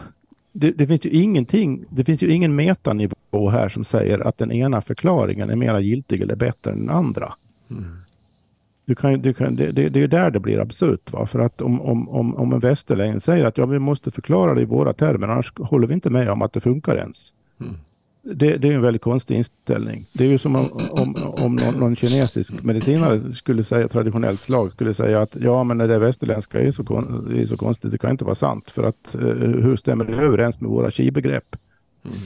[0.54, 4.52] det, det finns ju ingenting, det finns ju ingen metanivå här som säger att den
[4.52, 7.34] ena förklaringen är mera giltig eller bättre än den andra.
[7.72, 7.98] Mm.
[8.86, 11.12] Du kan, du kan, det, det, det är där det blir absurt.
[11.12, 11.26] Va?
[11.26, 14.62] För att om, om, om, om en västerlänning säger att ja, vi måste förklara det
[14.62, 17.34] i våra termer, annars håller vi inte med om att det funkar ens.
[17.60, 17.76] Mm.
[18.26, 20.06] Det, det är en väldigt konstig inställning.
[20.14, 24.72] Det är ju som om, om, om någon, någon kinesisk medicinare skulle säga, traditionellt slag,
[24.72, 28.12] skulle säga att ja, men det västerländska är så, kon, är så konstigt, det kan
[28.12, 28.72] inte vara sant.
[28.72, 31.56] För att eh, hur stämmer det överens med våra chi-begrepp?
[32.06, 32.18] Mm.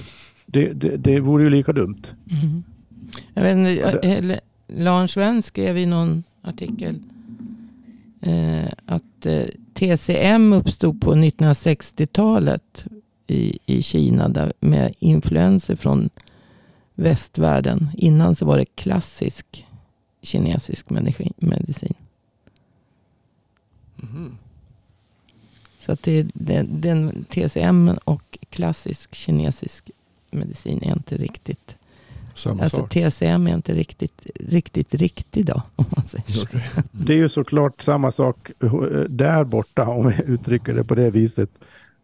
[0.46, 2.02] Det, det, det vore ju lika dumt.
[2.44, 2.64] Mm.
[3.34, 7.00] Jag vet inte, eller, Lars Sven skrev i någon artikel
[8.22, 12.86] eh, att eh, TCM uppstod på 1960-talet
[13.28, 16.10] i, i Kina där, med influenser från
[16.96, 17.90] västvärlden.
[17.98, 19.66] Innan så var det klassisk
[20.22, 21.94] kinesisk medicin.
[23.96, 24.38] Mhm.
[25.80, 29.92] Så att det, den, den TCM och klassisk kinesisk
[30.32, 31.76] medicin är inte riktigt.
[32.34, 32.90] Samma Alltså sak.
[32.90, 35.62] TCM är inte riktigt, riktigt riktig då.
[35.76, 36.48] Om man säger.
[36.92, 38.72] Det är ju såklart samma sak eh,
[39.10, 41.50] där borta, om vi uttrycker det på det viset,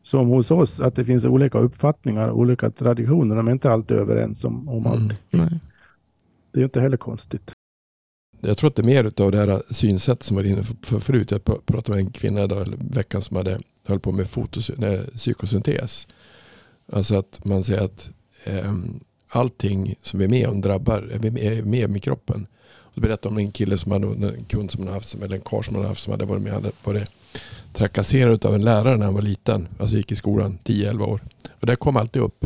[0.03, 3.35] som hos oss, att det finns olika uppfattningar, olika traditioner.
[3.35, 4.91] De är inte alltid överens om, om Mm.
[4.91, 5.19] allt.
[5.29, 5.59] Nej.
[6.51, 7.51] Det är inte heller konstigt.
[8.41, 10.99] Jag tror att det är mer av det här synsätt som var inne för, för
[10.99, 11.31] förut.
[11.31, 15.01] Jag pr- pratade med en kvinna idag, veckan som hade höll på med fotos, nej,
[15.15, 16.07] psykosyntes.
[16.91, 18.09] Alltså att man säger att
[18.43, 22.47] ehm, allting som vi är med om drabbar, är med, med i kroppen.
[22.65, 25.63] Och berättade om en kille som hade, en kund som hade haft, eller en karl
[25.63, 27.09] som hade haft, som hade varit med, hade varit
[27.73, 29.67] trakasserad av en lärare när han var liten.
[29.79, 31.21] Alltså gick i skolan 10-11 år.
[31.59, 32.45] Och det kom alltid upp.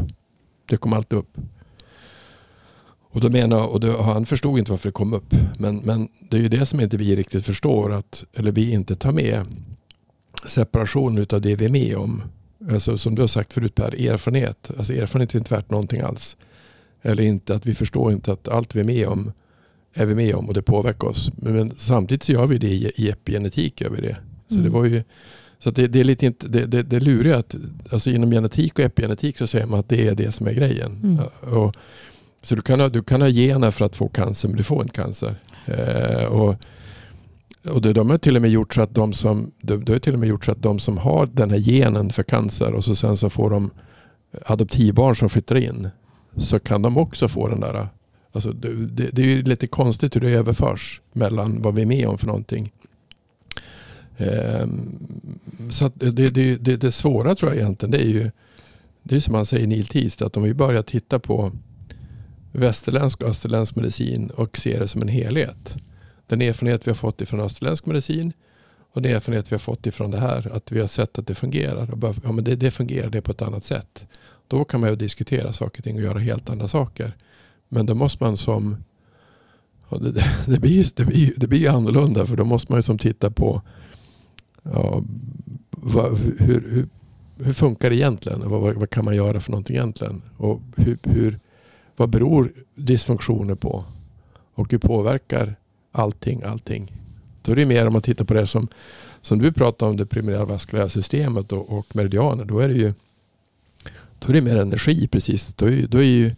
[0.65, 1.37] Det kom alltid upp.
[3.09, 5.35] Och då menar, och då, han förstod inte varför det kom upp.
[5.57, 8.95] Men, men det är ju det som inte vi riktigt förstår, att, eller vi inte
[8.95, 9.45] tar med
[10.45, 12.23] separation utav det vi är med om.
[12.71, 14.71] Alltså, som du har sagt förut Per, erfarenhet.
[14.77, 16.37] Alltså, erfarenhet är inte värt någonting alls.
[17.01, 19.31] Eller inte att vi förstår inte att allt vi är med om
[19.93, 21.31] är vi med om och det påverkar oss.
[21.35, 23.81] Men, men samtidigt så gör vi det i, i epigenetik.
[23.81, 24.17] Gör vi det.
[24.47, 24.63] Så Mm.
[24.65, 25.03] det var ju
[25.59, 27.55] så det, det är lite inte, det, det, det luriga att
[27.91, 30.99] alltså inom genetik och epigenetik så säger man att det är det som är grejen.
[31.03, 31.19] Mm.
[31.57, 31.75] Och,
[32.41, 34.81] så du kan, ha, du kan ha gener för att få cancer men du får
[34.81, 35.35] inte cancer.
[35.65, 36.55] Eh, och
[37.69, 39.99] och det, de har till och med gjort så att de som, de, de har
[39.99, 42.83] till och med gjort så att de som har den här genen för cancer och
[42.83, 43.71] så sen så får de
[44.45, 45.89] adoptivbarn som flyttar in.
[46.37, 47.87] Så kan de också få den där.
[48.31, 51.85] Alltså det, det, det är ju lite konstigt hur det överförs mellan vad vi är
[51.85, 52.71] med om för någonting.
[54.17, 54.99] Ehm,
[55.69, 58.31] så att det, det, det, det svåra tror jag egentligen det är ju
[59.03, 61.51] det är som man säger i Neil Teast att om vi börjar titta på
[62.51, 65.77] västerländsk och österländsk medicin och ser det som en helhet.
[66.27, 68.33] Den erfarenhet vi har fått ifrån österländsk medicin
[68.93, 70.51] och den erfarenhet vi har fått ifrån det här.
[70.53, 71.91] Att vi har sett att det fungerar.
[71.91, 74.07] Och bara, ja, men det, det fungerar det på ett annat sätt.
[74.47, 77.13] Då kan man ju diskutera saker och ting och göra helt andra saker.
[77.69, 78.77] Men då måste man som
[79.89, 82.97] det, det, blir, det, blir, det blir ju annorlunda för då måste man ju som
[82.97, 83.61] titta på
[84.73, 85.03] ja,
[85.69, 86.37] vad, hur,
[86.69, 86.87] hur,
[87.37, 88.49] hur funkar det egentligen?
[88.49, 90.21] Vad, vad, vad kan man göra för någonting egentligen?
[90.37, 91.39] Och hur, hur,
[91.95, 93.85] vad beror dysfunktioner på?
[94.53, 95.55] Och hur påverkar
[95.91, 96.91] allting allting?
[97.41, 98.67] Då är det mer om man tittar på det som,
[99.21, 102.45] som du pratar om, det primära vaskulära systemet och, och meridianer.
[102.45, 102.93] Då är det ju
[104.19, 105.53] då är det mer energi precis.
[105.55, 106.35] Då är, då är ju,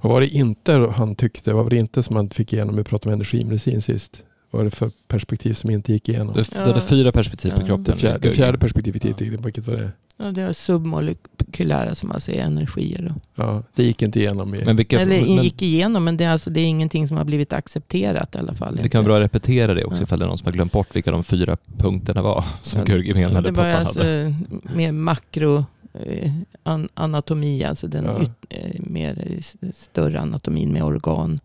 [0.00, 1.52] vad var det inte han tyckte?
[1.52, 2.76] Vad var det inte som han fick igenom?
[2.76, 4.24] Vi pratade om energimedicin sist.
[4.54, 6.34] Var det för perspektiv som inte gick igenom?
[6.36, 7.66] Du, du hade fyra perspektiv på Ja.
[7.66, 7.84] kroppen.
[7.84, 9.10] Det fjärde, det fjärde perspektivet, Ja.
[9.10, 9.90] gick inte, vilket var det?
[10.16, 13.08] Ja, det är submolekylära som alltså är energier.
[13.34, 13.42] Då.
[13.44, 14.54] Ja, det gick inte igenom.
[14.54, 17.16] I, Men vilka, Eller men, gick igenom, men det är, alltså, det är ingenting som
[17.16, 18.76] har blivit accepterat i alla fall.
[18.82, 20.02] det kan vara bra att repetera det också Ja.
[20.02, 22.84] ifall det är någon som har glömt bort vilka de fyra punkterna var som Ja,
[22.84, 24.34] Gurgi menade det var alltså hade.
[24.74, 25.64] mer makro
[26.06, 28.22] eh, an, anatomi, alltså den Ja.
[28.22, 29.24] yt, eh, mer
[29.60, 31.40] eh, större anatomin med organ.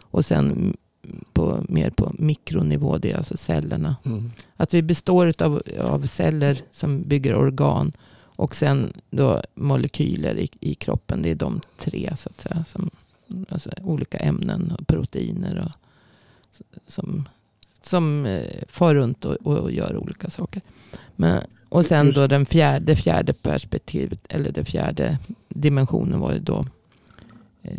[0.00, 0.76] Och sen
[1.32, 3.96] på, mer på mikronivå, det är alltså cellerna.
[4.04, 4.30] mm.
[4.56, 7.92] Att vi består av, av celler som bygger organ.
[8.36, 11.22] Och sen då molekyler i, i kroppen.
[11.22, 12.64] Det är de tre så att säga.
[12.68, 12.90] Som,
[13.48, 15.64] alltså olika ämnen och proteiner.
[15.64, 15.72] Och,
[16.86, 17.28] som
[17.82, 20.62] som eh, far runt och, och, och gör olika saker.
[21.16, 24.20] Men, och sen då den fjärde, fjärde perspektivet.
[24.28, 26.66] Eller den fjärde dimensionen var ju då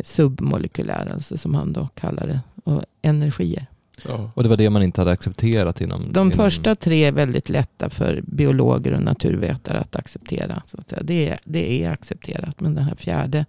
[0.04, 1.12] submolekylär.
[1.14, 2.40] Alltså som han då kallar det.
[2.64, 3.66] Och energier.
[4.04, 4.30] ja.
[4.34, 6.12] Och det var det man inte hade accepterat inom...
[6.12, 10.62] De inom, första tre är väldigt lätta för biologer och naturvetare att acceptera.
[10.66, 10.94] Så att.
[11.02, 12.60] Det, är, det är accepterat.
[12.60, 13.46] Men den här fjärde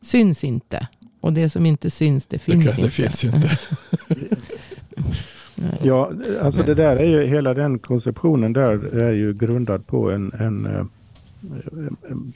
[0.00, 0.88] syns inte.
[1.20, 2.82] Och det som inte syns, det finns det, inte.
[2.82, 3.58] det finns inte.
[5.82, 10.32] Ja, alltså det där är ju hela den konceptionen där är ju grundad på en,
[10.32, 10.86] en, eh,
[12.10, 12.32] em,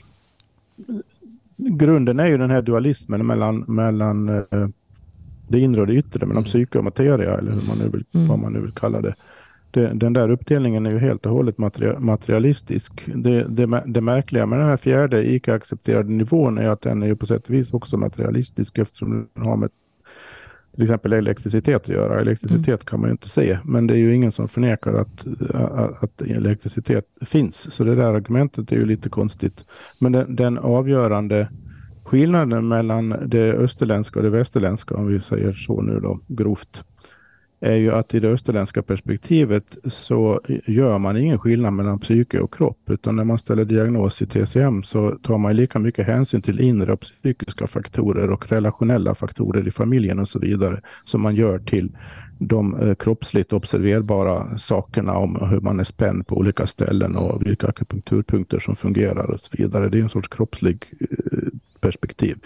[1.69, 4.67] grunden är ju den här dualismen mellan, mellan eh,
[5.47, 6.45] det inre och det yttre, mellan Mm.
[6.45, 8.27] psyke och materia eller hur man nu vill, Mm.
[8.27, 9.15] vad man nu vill kalla det.
[9.71, 9.91] det.
[9.93, 13.01] Den där uppdelningen är ju helt och hållet materia- materialistisk.
[13.15, 17.07] Det, det, det märkliga med den här fjärde icke accepterade nivån är att den är
[17.07, 19.69] ju på sätt och vis också materialistisk eftersom den har med
[20.73, 22.21] till exempel elektricitet att göra.
[22.21, 26.03] Elektricitet kan man ju inte se, men det är ju ingen som förnekar att, att,
[26.03, 27.73] att elektricitet finns.
[27.73, 29.65] Så det där argumentet är ju lite konstigt.
[29.99, 31.47] Men den, den avgörande
[32.03, 36.83] skillnaden mellan det österländska och det västerländska, om vi säger så nu då grovt,
[37.61, 42.53] är ju att i det österländska perspektivet så gör man ingen skillnad mellan psyke och
[42.53, 46.59] kropp, utan när man ställer diagnos i TCM så tar man lika mycket hänsyn till
[46.59, 51.59] inre och psykiska faktorer och relationella faktorer i familjen och så vidare som man gör
[51.59, 51.91] till
[52.39, 57.67] de eh, kroppsligt observerbara sakerna om hur man är spänd på olika ställen och vilka
[57.67, 59.89] akupunkturpunkter som fungerar och så vidare.
[59.89, 61.07] Det är en sorts kroppslig eh,
[61.79, 62.37] perspektiv.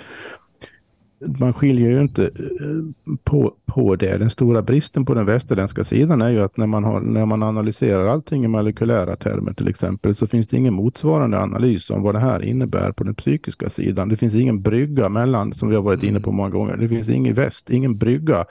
[1.40, 4.18] Man skiljer ju inte eh, på, på det.
[4.18, 7.44] Den stora bristen på den västerländska sidan är ju att när man, har, när man
[7.44, 12.16] analyserar allting i molekylära termer till exempel så finns det ingen motsvarande analys om vad
[12.16, 14.10] det här innebär på den psykiska sidan.
[14.10, 17.10] Det finns ingen brygga mellan, som vi har varit inne på många gånger, det finns
[17.10, 18.46] ingen väst, ingen brygga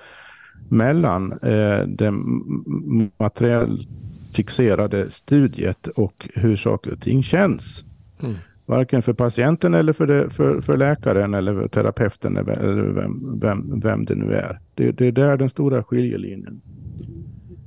[0.68, 3.88] mellan eh, det m- materiellt
[4.32, 7.84] fixerade studiet och hur saker och ting känns.
[8.22, 8.34] Mm.
[8.66, 13.80] Varken för patienten eller för, det, för, för läkaren eller för terapeuten eller vem, vem,
[13.80, 14.60] vem det nu är.
[14.74, 16.60] Det, det är där den stora skiljelinjen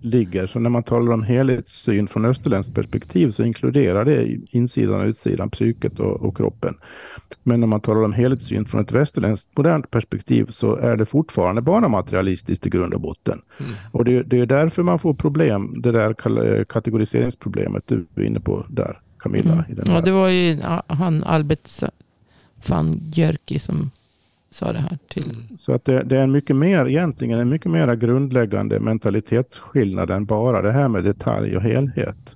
[0.02, 0.48] ligger.
[0.48, 5.50] Så när man talar om helhetssyn från österländskt perspektiv så inkluderar det insidan och utsidan,
[5.50, 6.74] psyket och, och kroppen.
[7.44, 11.62] Men när man talar om helhetssyn från ett västerländskt modernt perspektiv så är det fortfarande
[11.62, 13.42] bara materialistiskt i grund och botten.
[13.60, 13.72] Mm.
[13.92, 18.40] Och det, det är därför man får problem, det där kal- kategoriseringsproblemet du är inne
[18.40, 19.54] på där, Camilla.
[19.54, 19.66] Mm.
[19.70, 19.96] I den här.
[19.96, 21.70] Ja, det var ju ja, han Albert
[22.68, 23.92] van Gjörki som
[24.52, 25.24] sa det här till.
[25.32, 25.58] Mm.
[25.60, 30.26] Så att det, det är en mycket mer, egentligen en mycket mer grundläggande mentalitetsskillnad än
[30.26, 32.36] bara det här med detalj och helhet.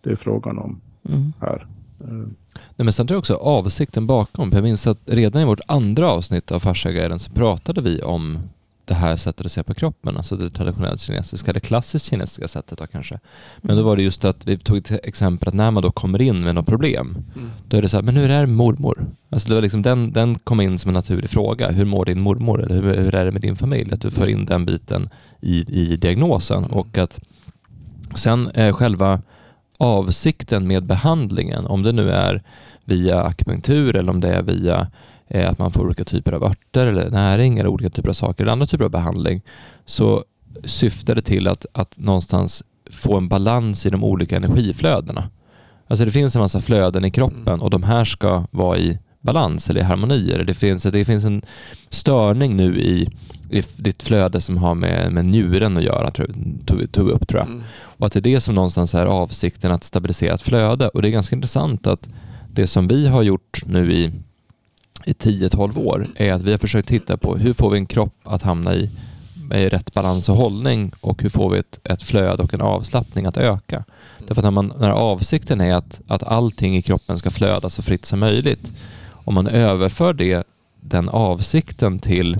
[0.00, 1.32] Det är frågan om Mm.
[1.40, 1.66] här.
[2.76, 4.50] Nej, men sen tror jag också avsikten bakom.
[4.50, 8.38] För jag minns att redan i vårt andra avsnitt av Fasciaguiden så pratade vi om
[8.84, 12.78] det här sättet att se på kroppen, alltså det traditionellt kinesiska, det klassiskt kinesiska sättet
[12.78, 13.20] då kanske.
[13.58, 16.22] Men då var det just att vi tog ett exempel att när man då kommer
[16.22, 17.50] in med något problem, Mm.
[17.68, 19.06] då är det så här, men hur är det med mormor?
[19.30, 21.70] Alltså det var liksom den, den kom in som en naturlig fråga.
[21.70, 22.62] Hur mår din mormor?
[22.62, 23.92] Eller hur, hur är det med din familj?
[23.92, 25.08] Att du för in den biten
[25.40, 27.20] i, i diagnosen och att
[28.14, 29.22] sen eh, själva
[29.78, 32.42] avsikten med behandlingen, om det nu är
[32.84, 34.86] via akupunktur eller om det är via
[35.28, 38.52] att man får olika typer av örter eller näring eller olika typer av saker eller
[38.52, 39.42] andra typer av behandling,
[39.84, 40.24] så
[40.64, 45.30] syftar det till att, att någonstans få en balans i de olika energiflödena.
[45.86, 49.70] Alltså det finns en massa flöden i kroppen och de här ska vara i balans
[49.70, 50.30] eller i harmoni.
[50.30, 51.42] Eller det, finns, det finns en
[51.88, 53.08] störning nu i,
[53.50, 57.12] i ditt flöde som har med, med njuren att göra, tror jag, tog, tog vi
[57.12, 57.48] upp tror jag.
[57.48, 57.62] Mm.
[57.74, 60.88] Och att det är det som någonstans är avsikten att stabilisera ett flöde.
[60.88, 62.08] Och det är ganska intressant att
[62.52, 64.12] det som vi har gjort nu i,
[65.06, 68.14] i 10-12 år är att vi har försökt titta på hur får vi en kropp
[68.22, 68.90] att hamna i,
[69.54, 73.26] i rätt balans och hållning och hur får vi ett, ett flöde och en avslappning
[73.26, 73.84] att öka.
[74.18, 77.82] Därför att när, man, när avsikten är att, att allting i kroppen ska flöda så
[77.82, 78.72] fritt som möjligt,
[79.10, 80.46] om man överför det,
[80.80, 82.38] den avsikten till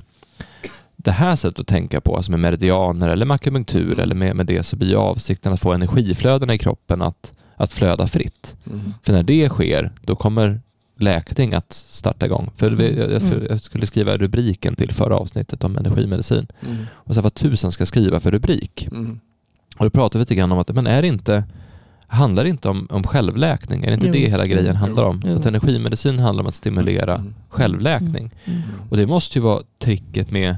[0.96, 4.46] det här sättet att tänka på, alltså med meridianer eller med akupunktur eller med, med
[4.46, 8.57] det, så blir avsikten att få energiflödena i kroppen att, att flöda fritt.
[8.66, 8.94] Mm.
[9.03, 10.61] För när det sker, då kommer
[10.96, 12.50] läkning att starta igång.
[12.57, 13.46] För vi- jag, jag, Mm.
[13.50, 16.46] jag skulle skriva rubriken till förra avsnittet om energimedicin.
[16.66, 16.76] Mm.
[16.92, 18.88] Och så vad tusan ska jag skriva för rubrik?
[18.92, 19.20] Mm.
[19.78, 21.44] Och då pratade vi lite grann om att, men är det inte,
[22.07, 23.83] handlar det inte om, om självläkning?
[23.85, 24.12] Är det inte Jo.
[24.12, 24.76] det hela grejen Mm.
[24.76, 25.22] handlar om?
[25.26, 25.37] Jo.
[25.37, 27.35] Att energimedicin handlar om att stimulera Mm.
[27.48, 28.30] självläkning.
[28.44, 28.61] Mm.
[28.90, 30.57] Och det måste ju vara tricket med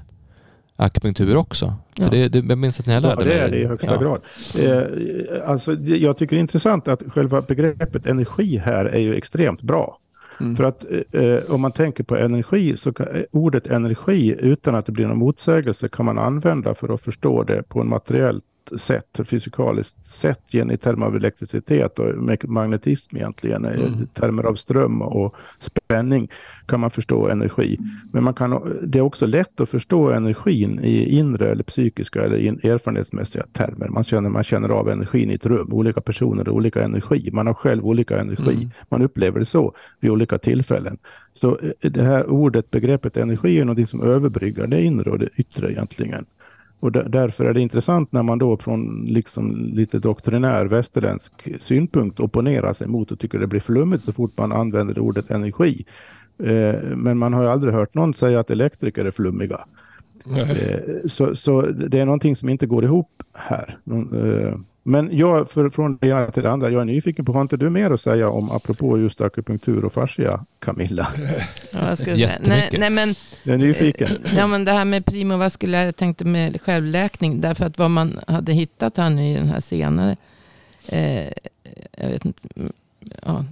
[0.76, 1.74] akupunktur också.
[1.94, 2.04] Ja.
[2.04, 3.92] För det, det, jag minns att när jag lärde Ja, det är det i högsta
[3.94, 4.00] Ja.
[4.00, 4.20] grad.
[4.58, 9.62] Eh, alltså, jag tycker det är intressant att själva begreppet energi här är ju extremt
[9.62, 9.98] bra.
[10.40, 10.56] Mm.
[10.56, 14.74] För att eh, eh, om man tänker på energi så kan, eh, ordet energi utan
[14.74, 18.44] att det blir någon motsägelse kan man använda för att förstå det på en materiellt
[18.76, 24.02] sätt, fysikaliskt sätt i termer av elektricitet och mag- magnetism egentligen, Mm.
[24.02, 26.28] i termer av ström och spänning
[26.66, 27.78] kan man förstå energi.
[28.12, 32.36] Men man kan, det är också lätt att förstå energin i inre eller psykiska eller
[32.38, 33.88] in, erfarenhetsmässiga termer.
[33.88, 37.30] Man känner, man känner av energin i ett rum, olika personer har olika energi.
[37.32, 38.54] Man har själv olika energi.
[38.54, 38.70] Mm.
[38.88, 40.98] Man upplever det så vid olika tillfällen.
[41.34, 45.28] Så eh, det här ordet, begreppet energi är något som överbryggar det inre och det
[45.36, 46.24] yttre egentligen.
[46.80, 52.20] Och där, därför är det intressant när man då från liksom lite doktrinär västerländsk synpunkt
[52.20, 55.84] opponerar sig mot och tycker det blir flummigt så fort man använder ordet energi.
[56.38, 59.60] Eh, men man har ju aldrig hört någon säga att elektriker är flummiga.
[60.36, 63.78] Eh, så, så det är någonting som inte går ihop här.
[64.86, 67.40] Eh, Men jag, för, från det ena till det andra, jag är nyfiken på, har
[67.42, 71.08] inte du mer att säga om, apropå just akupunktur och fascia, Camilla?
[71.72, 72.38] Ja, jag ska säga.
[72.46, 74.08] Nej, nej, men, Jag är nyfiken.
[74.36, 78.52] ja, men det här med primovaskulär, jag tänkte med självläkning, därför att vad man hade
[78.52, 80.16] hittat här nu i den här senare,
[80.88, 81.26] eh,
[81.98, 82.72] jag vet inte, mm,
[83.22, 83.44] ja,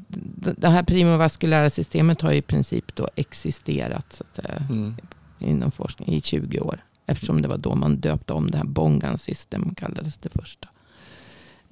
[0.56, 4.94] det här primovaskulära systemet har ju i princip då existerat så att säga, Mm.
[5.38, 6.78] inom forskning i 20 år.
[7.06, 10.68] Eftersom det var då man döpte om det här Bongan system, kallades det första.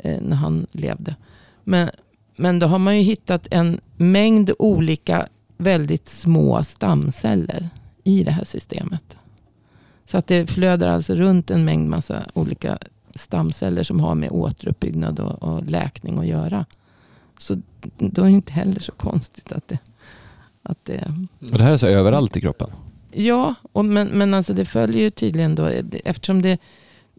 [0.02, 1.16] Eh, när han levde.
[1.64, 1.90] Men,
[2.36, 7.68] men då har man ju hittat en mängd olika väldigt små stamceller
[8.04, 9.16] i det här systemet.
[10.06, 12.78] Så att det flödar alltså runt en mängd massa olika
[13.14, 16.66] stamceller som har med återuppbyggnad och, och läkning att göra.
[17.38, 17.56] Så
[17.98, 19.78] då är det inte heller så konstigt att det,
[20.62, 22.70] att det Och det här är så överallt i kroppen.
[23.12, 25.66] Ja, och men, men alltså det följer ju tydligen då,
[26.04, 26.58] eftersom det,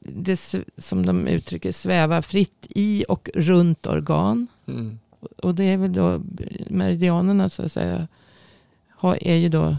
[0.05, 4.47] det som de uttrycker svävar fritt i och runt organ.
[4.67, 4.99] Mm.
[5.37, 6.21] Och det är väl då
[6.67, 8.07] meridianerna så att säga,
[8.89, 9.77] har, är ju då,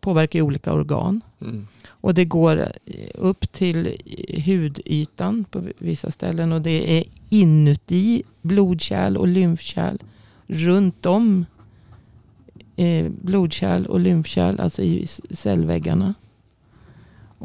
[0.00, 1.20] påverkar ju olika organ.
[1.40, 1.66] Mm.
[1.86, 2.68] Och det går
[3.14, 3.96] upp till
[4.44, 6.52] hudytan på vissa ställen.
[6.52, 9.96] Och det är inuti blodkärl och lymfkärl.
[10.46, 11.46] Runt om
[12.76, 16.14] eh, blodkärl och lymfkärl, alltså i cellväggarna.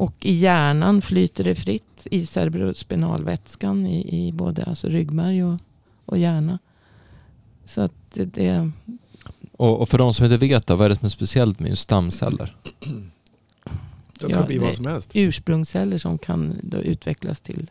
[0.00, 5.60] Och i hjärnan flyter det fritt i cerebrospinalvätskan i, i både alltså ryggmärg och,
[6.04, 6.58] och hjärna.
[7.64, 8.70] Så att det, det
[9.52, 11.68] Och, och för de som inte vet då, vad är det som är speciellt med
[11.70, 12.56] just stamceller?
[14.18, 15.10] Det kan Ja, bli vad som helst.
[15.14, 17.70] ursprungsceller som kan då utvecklas till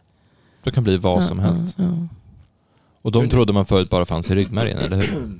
[0.63, 1.75] Det kan bli vad Ja, som helst.
[1.77, 2.07] ja, ja.
[3.01, 5.39] Och de trodde man förut bara fanns i ryggmärgen, eller hur?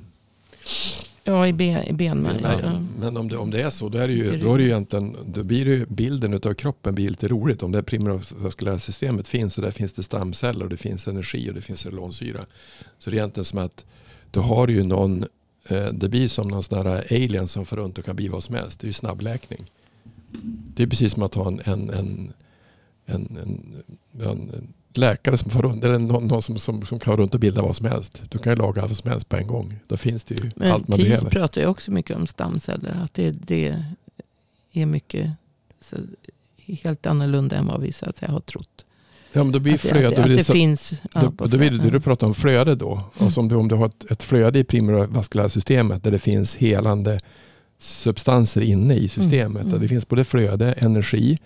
[1.24, 2.42] Ja, i, ben, i benmärgen.
[2.42, 2.80] Men, Ja.
[3.00, 4.70] men om, det, om det är så, då är det ju, då är det ju
[4.70, 7.62] egentligen, då blir det ju bilden utav kroppen blir lite roligt.
[7.62, 11.54] Om det primäravaskulära systemet finns och där finns det stamceller och det finns energi och
[11.54, 12.46] det finns cellulonsyra.
[12.98, 13.86] Så det är egentligen som att
[14.30, 15.24] då har du ju någon,
[15.68, 18.44] eh, det blir som någon sån här alien som får runt och kan bli vad
[18.44, 18.80] som helst.
[18.80, 19.70] Det är ju snabbläkning.
[20.74, 22.32] Det är precis som att ha en, en, en,
[23.06, 23.74] en, en,
[24.20, 27.40] en, en läkare som får runt, eller någon, någon som, som, som kan runt och
[27.40, 28.22] bilda vad som helst.
[28.28, 29.78] Du kan ju laga vad som helst på en gång.
[29.86, 31.30] Då finns det ju Men allt man behöver.
[31.30, 33.00] pratar ju också mycket om stamceller.
[33.04, 33.76] Att det, det
[34.72, 35.30] är mycket
[35.80, 35.96] så,
[36.66, 38.84] helt annorlunda än vad vi så att säga, har trott.
[39.32, 40.08] Ja men då blir Att det, flöde.
[40.08, 40.92] att det, att blir det så- finns.
[41.14, 41.92] ja, Då, då blir det, flöden.
[41.92, 42.92] du pratar om flöde då.
[42.92, 43.04] Mm.
[43.18, 46.56] Alltså om, du, om du har ett, ett flöde i primäravaskulära systemet där det finns
[46.56, 47.20] helande
[47.78, 49.62] substanser inne i systemet.
[49.62, 49.80] Mm, mm.
[49.80, 51.38] Det finns både flöde, energi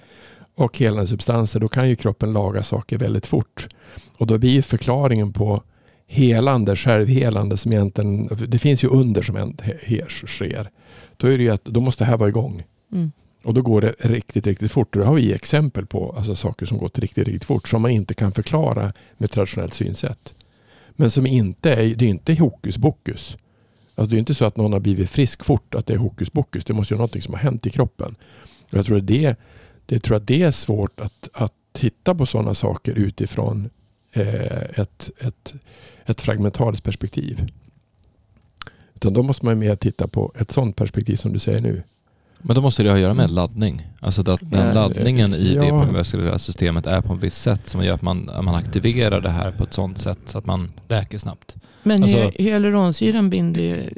[0.55, 1.61] och helande substanser.
[1.61, 3.69] Då kan ju kroppen laga saker väldigt fort.
[4.17, 5.63] Och då blir förklaringen på
[6.07, 9.57] helande, självhelande som egentligen, det finns ju under som
[10.27, 10.71] sker.
[11.17, 12.63] Då är det ju att då måste det här vara igång.
[12.93, 13.13] Mm.
[13.45, 14.97] Och då går det riktigt, riktigt fort.
[14.97, 17.91] Och det har vi exempel på alltså saker som gått riktigt, riktigt fort som man
[17.91, 20.35] inte kan förklara med traditionellt synsätt.
[20.97, 23.37] Men som inte är, det är inte hokus pokus.
[23.95, 26.31] Alltså det är inte så att någon har blivit frisk fort, att det är hokus
[26.31, 26.65] pokus.
[26.65, 28.15] Det måste ju vara någonting som har hänt i kroppen.
[28.71, 29.37] Och jag tror att det,
[29.87, 33.71] det, tror att det är svårt att, att titta på sådana saker utifrån
[34.13, 35.55] eh, ett, ett,
[36.07, 37.47] ett fragmentariskt perspektiv.
[38.95, 41.83] Utan då måste man mer titta på ett sådant perspektiv som du säger nu.
[42.39, 43.87] Men då måste det ha att göra med laddning.
[44.01, 44.73] Alltså att den Ja.
[44.73, 45.61] laddningen i det Ja.
[45.63, 49.31] primäravaskulära systemet är på ett visst sätt som gör att man, att man aktiverar det
[49.31, 51.55] här på ett sånt sätt så att man läker snabbt.
[51.83, 53.91] Men Alltså- hy- hyaluronsyran binder ju...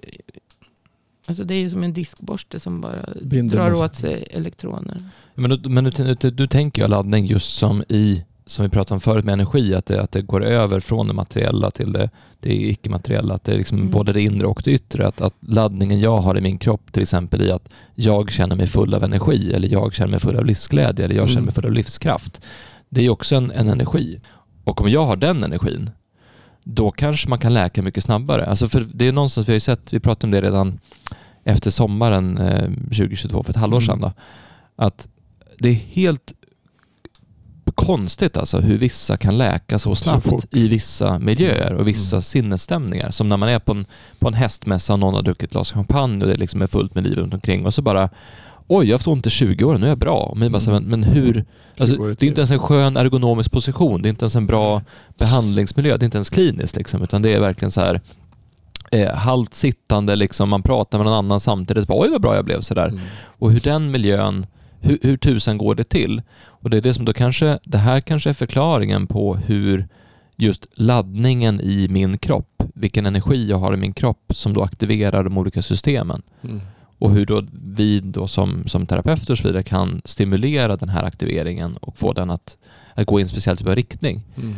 [1.26, 3.02] Alltså det är ju som en diskborste som bara
[3.42, 5.08] drar åt sig elektroner.
[5.36, 8.94] Men, du, men du, du, du tänker ju laddning just som i, som vi pratade
[8.94, 12.10] om förut med energi, att det, att det går över från det materiella till det,
[12.40, 13.34] det icke-materiella.
[13.34, 13.90] Att det är liksom Mm.
[13.90, 15.06] både det inre och det yttre.
[15.06, 18.66] Att, att laddningen jag har i min kropp, till exempel i att jag känner mig
[18.66, 21.44] full av energi, eller jag känner mig full av livsglädje, eller jag känner Mm.
[21.44, 22.40] mig full av livskraft.
[22.88, 24.20] Det är också en, en energi.
[24.64, 25.90] Och om jag har den energin,
[26.64, 28.46] då kanske man kan läka mycket snabbare.
[28.46, 30.80] Alltså för det är någonstans, vi har sett, vi pratade om det redan
[31.44, 33.86] efter sommaren eh, 2022, för ett halvår Mm.
[33.86, 34.12] sedan då,
[34.76, 35.08] att
[35.58, 36.32] det är helt
[37.74, 40.44] konstigt alltså hur vissa kan läka så Så snabbt fort.
[40.50, 42.22] i vissa miljöer och vissa Mm.
[42.22, 43.10] sinnesstämningar.
[43.10, 43.86] Som när man är på en,
[44.18, 46.94] på en hästmässa och någon har druckit ett glas champagne och det liksom är fullt
[46.94, 48.08] med liv runt omkring och så bara
[48.68, 50.32] Oj, jag har haft ont i 20 år, nu är jag bra.
[50.36, 51.44] Man bara så, här, men, men hur?
[51.78, 54.82] Alltså, det är inte ens en skön ergonomisk position, det är inte ens en bra
[55.18, 58.00] behandlingsmiljö, det är inte ens kliniskt liksom, utan det är verkligen så här
[58.90, 61.88] eh, halt sittande, liksom, man pratar med någon annan samtidigt.
[61.88, 62.88] Bara, Oj, vad bra jag blev sådär.
[62.88, 63.00] Mm.
[63.38, 64.46] Och hur den miljön,
[64.80, 66.22] hur, hur tusen går det till?
[66.38, 69.88] Och det är det som då kanske, det här kanske är förklaringen på hur
[70.36, 75.24] just laddningen i min kropp, vilken energi jag har i min kropp som då aktiverar
[75.24, 76.22] de olika systemen.
[76.42, 76.60] Mm.
[76.98, 81.04] Och hur då vi då som, som terapeuter och så vidare kan stimulera den här
[81.04, 82.56] aktiveringen och få den att,
[82.94, 84.22] att gå i en speciell typ av riktning.
[84.36, 84.54] Mm.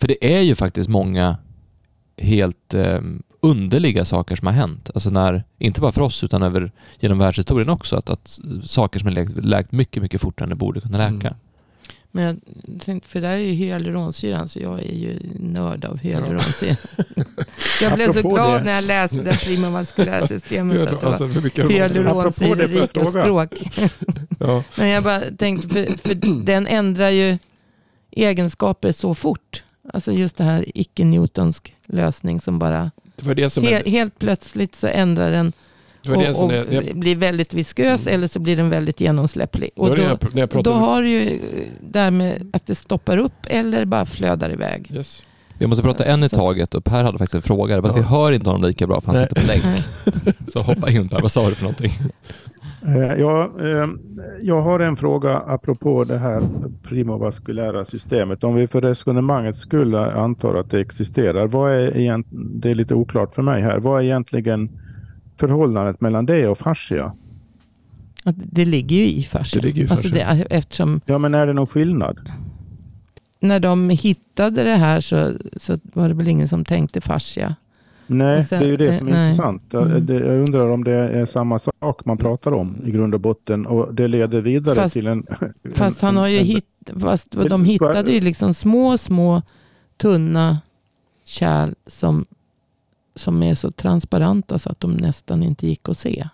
[0.00, 1.36] För det är ju faktiskt många
[2.16, 3.00] helt eh,
[3.42, 4.90] underliga saker som har hänt.
[4.94, 7.96] Alltså när, inte bara för oss utan över, genom världshistorien också.
[7.96, 11.28] Att, att saker som är läkt, läkt mycket, mycket fortare än det borde kunna läka.
[11.28, 11.34] Mm.
[12.14, 12.40] Men jag
[12.80, 16.76] tänkte, för där är ju hyaluronsyran, så jag är ju nörd av hyaluronsyra.
[17.78, 18.64] så jag blev så glad det.
[18.64, 20.80] när jag läste det primäravaskulära systemet.
[20.80, 23.50] att det var Alltså, mycket hyaluronsyrerika stråk.
[24.38, 24.64] ja.
[24.76, 26.14] Men jag bara tänkte, för, för
[26.44, 27.38] den ändrar ju
[28.10, 29.62] egenskaper så fort.
[29.92, 34.18] Alltså just det här icke-Newtonsk lösning som bara Det var det som he, är, helt
[34.18, 35.52] plötsligt så ändrar den
[36.02, 39.00] det var det och, som och jag, blir väldigt viskös eller så blir den väldigt
[39.00, 39.70] genomsläpplig.
[39.76, 41.40] Och då, jag, jag då har du ju
[41.80, 44.90] det här med att det stoppar upp eller bara flödar iväg.
[44.94, 45.22] Yes.
[45.58, 47.74] Vi måste prata Så- en i så- taget och Per hade faktiskt en fråga.
[47.76, 47.92] Ja.
[47.92, 49.28] vi hör inte honom lika bra för han Nej.
[49.28, 49.64] sitter på länk.
[50.52, 51.92] Så hoppa in Per, vad sa du för någonting?
[52.86, 53.88] Eh, Ja, eh,
[54.42, 56.42] jag har en fråga apropå det här
[56.82, 58.44] primovaskulära systemet.
[58.44, 61.46] Om vi för resonemangets skull antar att det existerar.
[61.46, 63.78] Vad är egent, det är lite oklart för mig här.
[63.78, 64.68] Vad är egentligen
[65.36, 67.12] förhållandet mellan det och fascia?
[68.34, 69.60] Det ligger ju i fascia.
[69.60, 70.34] Det ligger i Alltså fascia.
[70.34, 72.18] det, eftersom Ja, men är det någon skillnad?
[73.40, 77.56] när de hittade det här så, så var det väl ingen som tänkte fascia.
[78.06, 79.30] Nej, sen- det är ju det som är eh, nej.
[79.30, 79.62] intressant.
[79.70, 80.06] Jag, Mm.
[80.06, 83.66] det, jag undrar om det är samma sak man pratar om i grund och botten
[83.66, 85.26] och det leder vidare Fast- till en...
[85.74, 89.42] Fast en, han har ju en- hitt, fast de hittade ju liksom små, små
[89.96, 90.58] tunna
[91.24, 92.24] kärl som,
[93.14, 96.28] som är så transparenta så att de nästan inte gick att se.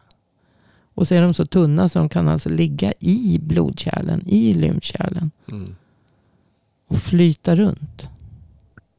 [0.94, 5.30] Och så är de så tunna så de kan alltså ligga i blodkärlen, i lymfkärlen
[5.52, 5.74] Mm.
[6.88, 8.08] och flyta runt.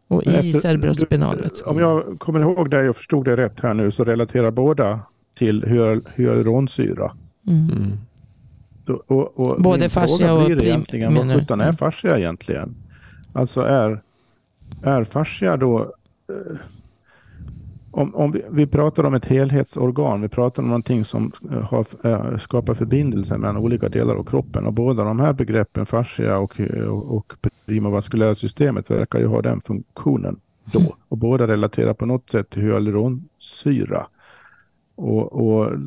[0.10, 1.62] Och i cerebrospinalet.
[1.62, 5.00] Om jag kommer ihåg det och förstod det rätt här nu så relaterar båda
[5.38, 5.64] till
[6.16, 7.12] hyaluronsyra.
[7.48, 7.70] Mm.
[7.70, 7.98] Mm.
[9.08, 11.76] Och, och Både fascia och prim, egentligen, Vad sjutton är mm.
[11.76, 12.76] fascia egentligen?
[13.34, 14.02] Alltså är,
[14.84, 15.80] är fascia då
[16.30, 16.58] eh,
[18.00, 21.86] om, om vi, vi, pratar om ett helhetsorgan, vi pratar om någonting som eh, har,
[22.04, 26.60] äh, skapar förbindelser mellan olika delar av kroppen och båda de här begreppen, fascia och,
[26.88, 27.34] och, och
[27.66, 32.62] primovaskulära systemet verkar ju ha den funktionen då och båda relaterar på något sätt till
[32.62, 34.08] hyaluronsyra.
[34.96, 35.80] Och, och eh,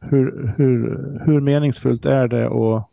[0.00, 2.87] hur, hur, hur meningsfullt är det att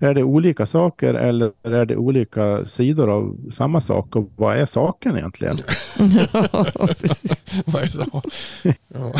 [0.00, 4.16] är det olika saker eller är det olika sidor av samma sak?
[4.16, 5.58] Och vad är saken egentligen?
[6.32, 7.44] ja, precis.
[7.64, 8.30] vad är saken?
[8.88, 9.12] Ja.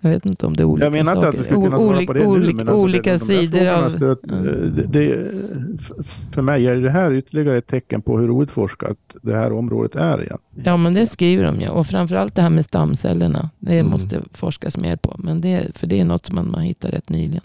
[0.00, 2.06] Jag vet inte om det är olika Jag menar inte att du skulle kunna svara
[2.06, 3.90] på det nu, men alltså olika det, sidor av...
[3.90, 5.30] Stöt, det, det,
[6.32, 10.22] för mig är det här ytterligare ett tecken på hur outforskat det här området är
[10.22, 10.38] igen.
[10.64, 11.68] Ja, men det skriver de ju.
[11.68, 13.50] Och framförallt det här med stamcellerna.
[13.58, 13.90] Det mm.
[13.90, 15.14] måste forskas mer på.
[15.18, 17.44] Men det, för det är något som man, man hittar rätt nyligen.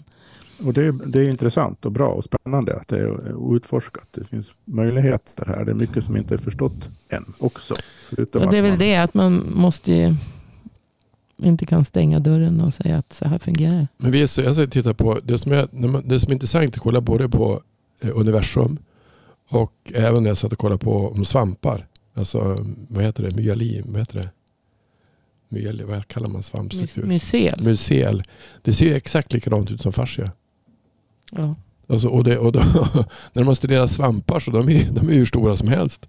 [0.58, 4.08] Och det, det, är intressant och bra och spännande att det är outforskat.
[4.10, 5.64] Det finns möjligheter här.
[5.64, 7.74] Det är mycket som inte är förstått än också.
[8.10, 8.78] och det är väl man...
[8.78, 10.14] det att man måste ju
[11.36, 13.88] inte kan stänga dörren och säga att så här fungerar det.
[13.96, 15.68] Men vi är så, jag tittar på det som, är,
[16.08, 17.62] det som är intressant att kolla både på
[18.00, 18.78] eh, universum
[19.48, 21.86] och även när jag satt och kollade på om svampar.
[22.14, 23.36] Alltså vad heter det?
[23.36, 24.30] Myelin, vad heter det?
[25.48, 27.02] Myel, vad kallar man svampstruktur?
[27.02, 27.64] Mycel.
[27.64, 28.22] Mycel.
[28.62, 30.32] Det ser ju exakt likadant ut som fascia.
[31.36, 31.54] Ja.
[31.86, 32.62] Alltså, och det, och då,
[33.32, 36.06] när man studerar svampar så de är de är hur stora som helst.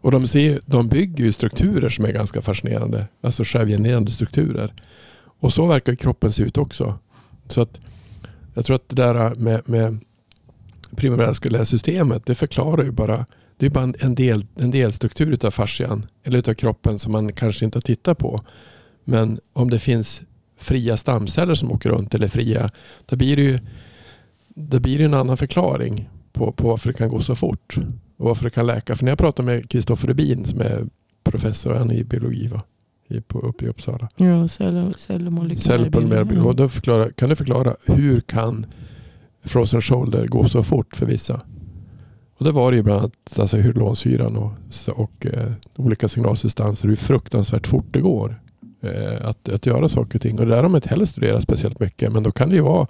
[0.00, 3.06] Och de, ser, de bygger ju strukturer som är ganska fascinerande.
[3.20, 4.74] Alltså självgenererande strukturer.
[5.40, 6.98] Och så verkar kroppen se ut också.
[7.46, 7.80] Så att
[8.54, 9.98] jag tror att det där med, med
[10.96, 16.06] primärvaskulära systemet, det förklarar ju bara det är bara en, del, en delstruktur av fascian
[16.24, 18.44] eller av kroppen som man kanske inte har tittat på.
[19.04, 20.22] Men om det finns
[20.58, 22.70] fria stamceller som åker runt eller fria,
[23.06, 23.60] då blir det ju
[24.58, 27.76] då blir det en annan förklaring på, på varför det kan gå så fort
[28.16, 28.96] och varför det kan läka.
[28.96, 30.86] För när jag pratar med Kristoffer Rubin som är
[31.24, 32.62] professor han är i biologi va?
[33.08, 34.08] I, på, uppe i Uppsala.
[34.16, 36.56] Ja, cell, cell och molekylär biologi.
[36.56, 38.66] Då förklara, kan du förklara hur kan
[39.44, 41.40] frozen shoulder gå så fort för vissa?
[42.38, 44.52] Och det var det ju bland annat alltså hyalonsyran och,
[44.94, 48.40] och eh, olika signalsubstanser, hur fruktansvärt fort det går
[48.80, 50.38] eh, att, att göra saker och ting.
[50.38, 52.12] Och det där har man inte heller studerat speciellt mycket.
[52.12, 52.86] Men då kan det ju vara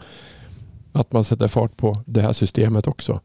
[0.96, 3.20] att man sätter fart på det här systemet också.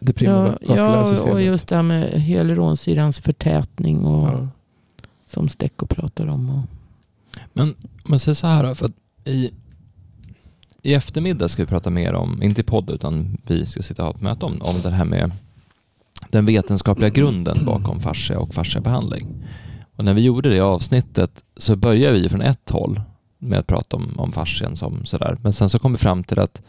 [0.00, 4.48] Det ja, ja och just det här med hyaluronsyrans förtätning och ja.
[5.26, 6.50] som Stecco pratar om.
[6.50, 6.64] Och.
[7.52, 8.92] Men man säger så här, för att
[9.24, 9.50] i,
[10.82, 14.08] i eftermiddag ska vi prata mer om, inte i podd utan vi ska sitta och
[14.08, 15.32] ha ett möte om, om det här med
[16.30, 19.44] den vetenskapliga grunden bakom fascia och fasciabehandling.
[19.96, 23.00] Och när vi gjorde det avsnittet så började vi från ett håll
[23.38, 25.38] med att prata om, om fascian som sådär.
[25.42, 26.62] Men sen så kom vi fram till att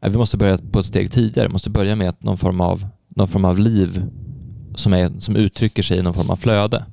[0.00, 1.48] vi måste börja på ett steg tidigare.
[1.48, 4.02] Vi måste börja med någon form av, någon form av liv
[4.74, 6.84] som, är, som uttrycker sig i någon form av flöde.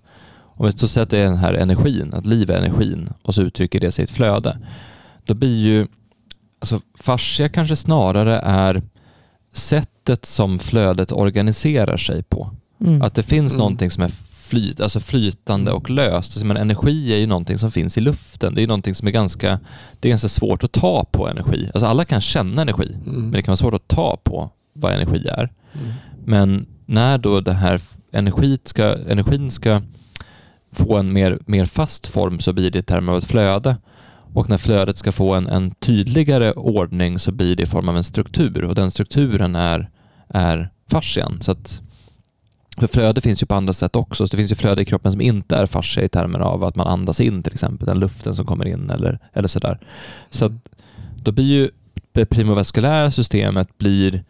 [0.57, 3.36] Om vi så säger att det är den här energin, att liv är energin och
[3.36, 4.57] så uttrycker det sig i ett flöde.
[5.26, 5.88] Då blir ju,
[6.59, 8.82] alltså fascia kanske snarare är
[9.53, 12.51] sättet som flödet organiserar sig på.
[12.80, 13.01] Mm.
[13.01, 13.59] Att det finns mm.
[13.59, 14.11] någonting som är
[14.45, 16.15] flyt, alltså flytande och löst.
[16.15, 18.55] Alltså, men energi är ju någonting som finns i luften.
[18.55, 19.59] Det är någonting som är ganska,
[19.99, 21.69] det är ganska svårt att ta på energi.
[21.73, 23.21] Alltså alla kan känna energi, mm.
[23.21, 25.49] men det kan vara svårt att ta på vad energi är.
[25.73, 25.93] Mm.
[26.25, 27.81] Men när då det här
[28.11, 29.81] energi ska, energin ska
[30.71, 33.77] få en mer, mer fast form så blir det i termer av ett flöde.
[34.33, 37.97] Och när flödet ska få en, en tydligare ordning så blir det i form av
[37.97, 39.89] en struktur och den strukturen är,
[40.27, 41.41] är fascian.
[41.41, 41.81] Så att
[42.78, 44.28] för flöde finns ju på andra sätt också.
[44.28, 46.76] Så det finns ju flöde i kroppen som inte är fascia i termer av att
[46.76, 49.80] man andas in till exempel, den luften som kommer in eller, eller sådär.
[50.30, 50.51] Så att
[51.15, 51.69] då blir ju
[52.11, 54.23] det primovaskulära systemet blir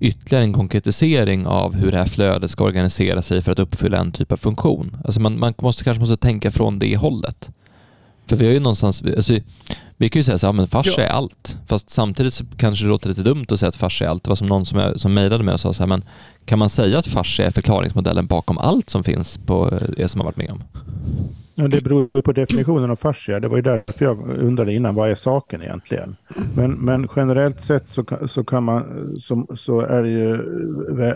[0.00, 4.12] ytterligare en konkretisering av hur det här flödet ska organisera sig för att uppfylla en
[4.12, 4.96] typ av funktion.
[5.04, 7.50] Alltså man, man måste, kanske måste tänka från det hållet.
[8.26, 9.32] För vi har ju någonstans, alltså
[9.96, 11.02] vi, kan ju säga så här, men fascia ja.
[11.02, 11.58] är allt.
[11.66, 14.24] Fast samtidigt så kanske det låter lite dumt att säga att fascia är allt.
[14.24, 16.04] Det var som någon som, som mejlade mig och sa så här, men
[16.44, 20.24] kan man säga att fascia är förklaringsmodellen bakom allt som finns på det som har
[20.24, 20.62] varit med om?
[21.56, 23.40] Ja, det beror på definitionen av fascia.
[23.40, 26.16] Det var ju därför jag undrade innan, vad är saken egentligen?
[26.56, 30.38] Men, men generellt sett så, så, kan man, så, så är det ju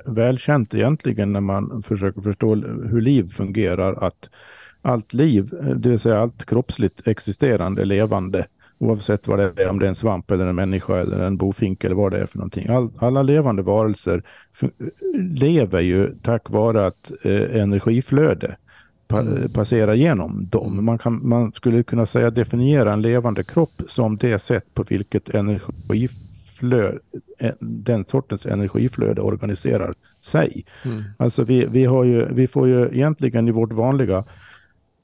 [0.05, 2.55] välkänt egentligen när man försöker förstå
[2.91, 4.29] hur liv fungerar att
[4.89, 8.47] allt liv, det vill säga allt kroppsligt existerande, levande,
[8.81, 11.85] Oavsett vad det är, om det är en svamp eller en människa eller en bofink
[11.85, 12.69] eller vad det är för någonting.
[12.69, 14.23] All, alla levande varelser
[15.31, 18.57] lever ju tack vare att eh, energiflöde
[19.09, 19.53] pa, mm.
[19.53, 20.85] passerar genom dem.
[20.85, 25.29] Man, kan, man skulle kunna säga definiera en levande kropp som det sätt på vilket
[25.29, 26.99] energiflöde,
[27.39, 30.65] eh, den sortens energiflöde organiserar sig.
[30.85, 31.03] Mm.
[31.17, 34.25] Alltså vi, vi, har ju, vi får ju egentligen i vårt vanliga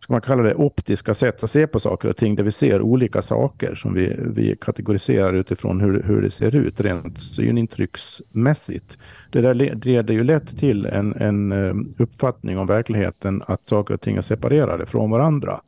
[0.05, 2.83] ska man kalla det, optiska sätt att se på saker och ting, där vi ser
[2.83, 8.99] olika saker som vi, vi kategoriserar utifrån hur, hur det ser ut rent synintrycksmässigt.
[9.31, 14.01] Det där leder ju lätt till en, en eh, uppfattning om verkligheten att saker och
[14.01, 15.61] ting är separerade från varandra.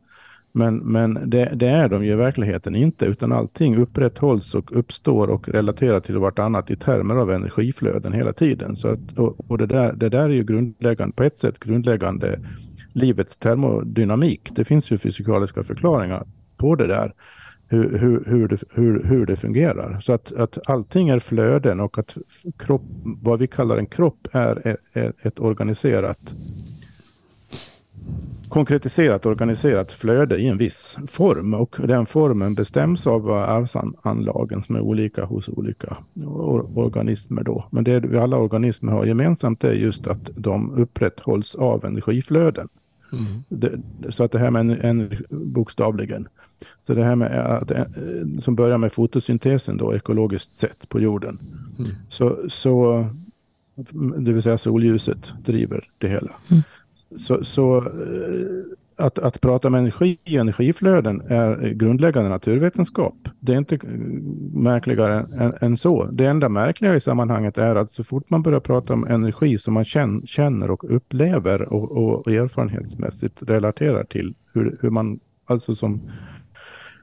[0.52, 5.30] Men, men det, det, är de ju i verkligheten inte, utan allting upprätthålls och uppstår
[5.30, 8.76] och relaterar till vartannat i termer av energiflöden hela tiden.
[8.76, 12.40] Så att, och, och det, där, det där är ju grundläggande, på ett sätt grundläggande
[12.96, 14.48] livets termodynamik.
[14.52, 16.26] Det finns ju fysikaliska förklaringar
[16.56, 17.14] på det där.
[17.68, 20.00] Hur, hur, hur, det, hur, hur det fungerar.
[20.00, 22.16] Så att, att allting är flöden och att
[22.58, 26.34] kropp, vad vi kallar en kropp är, är ett organiserat
[28.48, 34.80] konkretiserat organiserat flöde i en viss form och den formen bestäms av arvsanlagen som är
[34.80, 35.96] olika hos olika
[36.74, 37.42] organismer.
[37.42, 37.64] Då.
[37.70, 42.68] Men det vi alla organismer har gemensamt är just att de upprätthålls av energiflöden.
[43.12, 43.24] Mm.
[43.48, 43.80] Det,
[44.10, 46.28] så att det här med en, en, bokstavligen.
[46.86, 47.84] Så det här med att, eh,
[48.42, 51.38] som börjar med fotosyntesen då ekologiskt sett på jorden.
[51.78, 51.90] Mm.
[52.08, 53.06] Så, så
[54.18, 56.32] det vill säga solljuset driver det hela.
[56.48, 56.62] Mm.
[57.18, 63.28] Så, så eh, att, att prata om energi och energiflöden är grundläggande naturvetenskap.
[63.40, 63.80] Det är inte eh,
[64.52, 66.04] märkligare än, än, så.
[66.04, 69.74] Det enda märkliga i sammanhanget är att så fort man börjar prata om energi som
[69.74, 69.84] man
[70.24, 76.10] känner och upplever och, och erfarenhetsmässigt relaterar till hur, hur man alltså som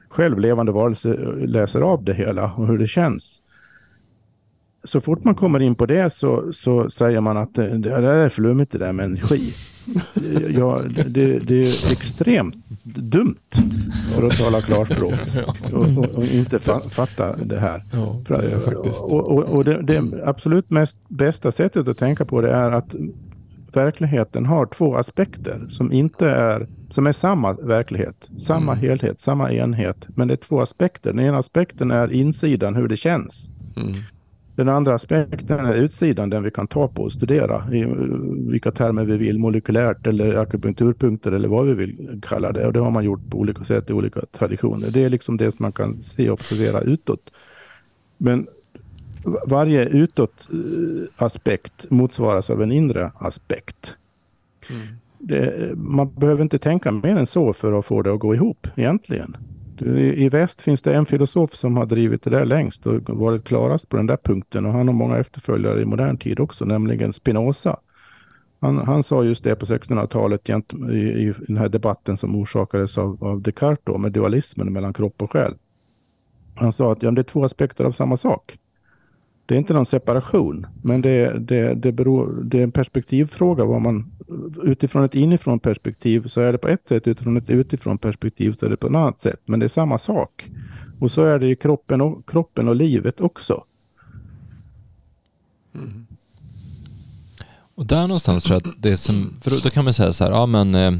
[0.08, 3.40] självlevande varelse eh, läser av det hela och hur det känns
[4.84, 8.00] så fort man kommer in på det så, så säger man att eh, det, det
[8.00, 9.54] där är flummigt det där med energi.
[10.50, 13.36] Ja, det, det är extremt dumt
[14.14, 15.14] för att tala klarspråk
[15.72, 17.84] och, och, och inte fa, fatta det här.
[17.92, 19.02] Ja, det är faktiskt.
[19.02, 22.94] Och, och, och det, det, absolut mest bästa sättet att tänka på det är att
[23.72, 28.84] verkligheten har två aspekter som inte är som är samma verklighet, samma mm.
[28.84, 30.06] helhet, samma enhet.
[30.08, 31.12] Men det är två aspekter.
[31.12, 33.50] Den ena aspekten är insidan, hur det känns.
[33.76, 33.94] Mm.
[34.56, 37.84] Den andra aspekten är utsidan, den vi kan ta på och studera i
[38.50, 42.66] vilka termer vi vill, molekylärt eller akupunkturpunkter eller vad vi vill kalla det.
[42.66, 44.90] Och det har man gjort på olika sätt i olika traditioner.
[44.90, 47.30] Det är liksom det som man kan se och observera utåt.
[48.18, 48.46] Men
[49.46, 53.94] varje utåt eh, aspekt motsvaras av en inre aspekt.
[54.70, 54.86] Mm.
[55.18, 58.66] Det, man behöver inte tänka mer än så för att få det att gå ihop
[58.76, 59.36] egentligen.
[59.82, 63.88] I väst finns det en filosof som har drivit det där längst och varit klarast
[63.88, 67.76] på den där punkten och han har många efterföljare i modern tid också, nämligen Spinoza.
[68.60, 70.52] Han, han sa just det på 1600-talet i,
[70.94, 75.32] i, den här debatten som orsakades av, av Descartes då, med dualismen mellan kropp och
[75.32, 75.54] själ.
[76.54, 78.58] Han sa att ja, det är två aspekter av samma sak.
[79.46, 83.64] Det är inte någon separation, men det, det, det, beror, det är en perspektivfråga.
[83.64, 84.12] Vad man,
[84.62, 88.66] utifrån ett inifrån perspektiv så är det på ett sätt, utifrån ett utifrån perspektiv så
[88.66, 89.40] är det på ett annat sätt.
[89.44, 90.50] Men det är samma sak.
[91.00, 93.64] Och så är det i kroppen och, kroppen och livet också.
[95.74, 96.06] Mm.
[97.74, 100.24] Och där någonstans tror jag att det som, för då, då kan man säga så
[100.24, 100.92] här, ja men eh,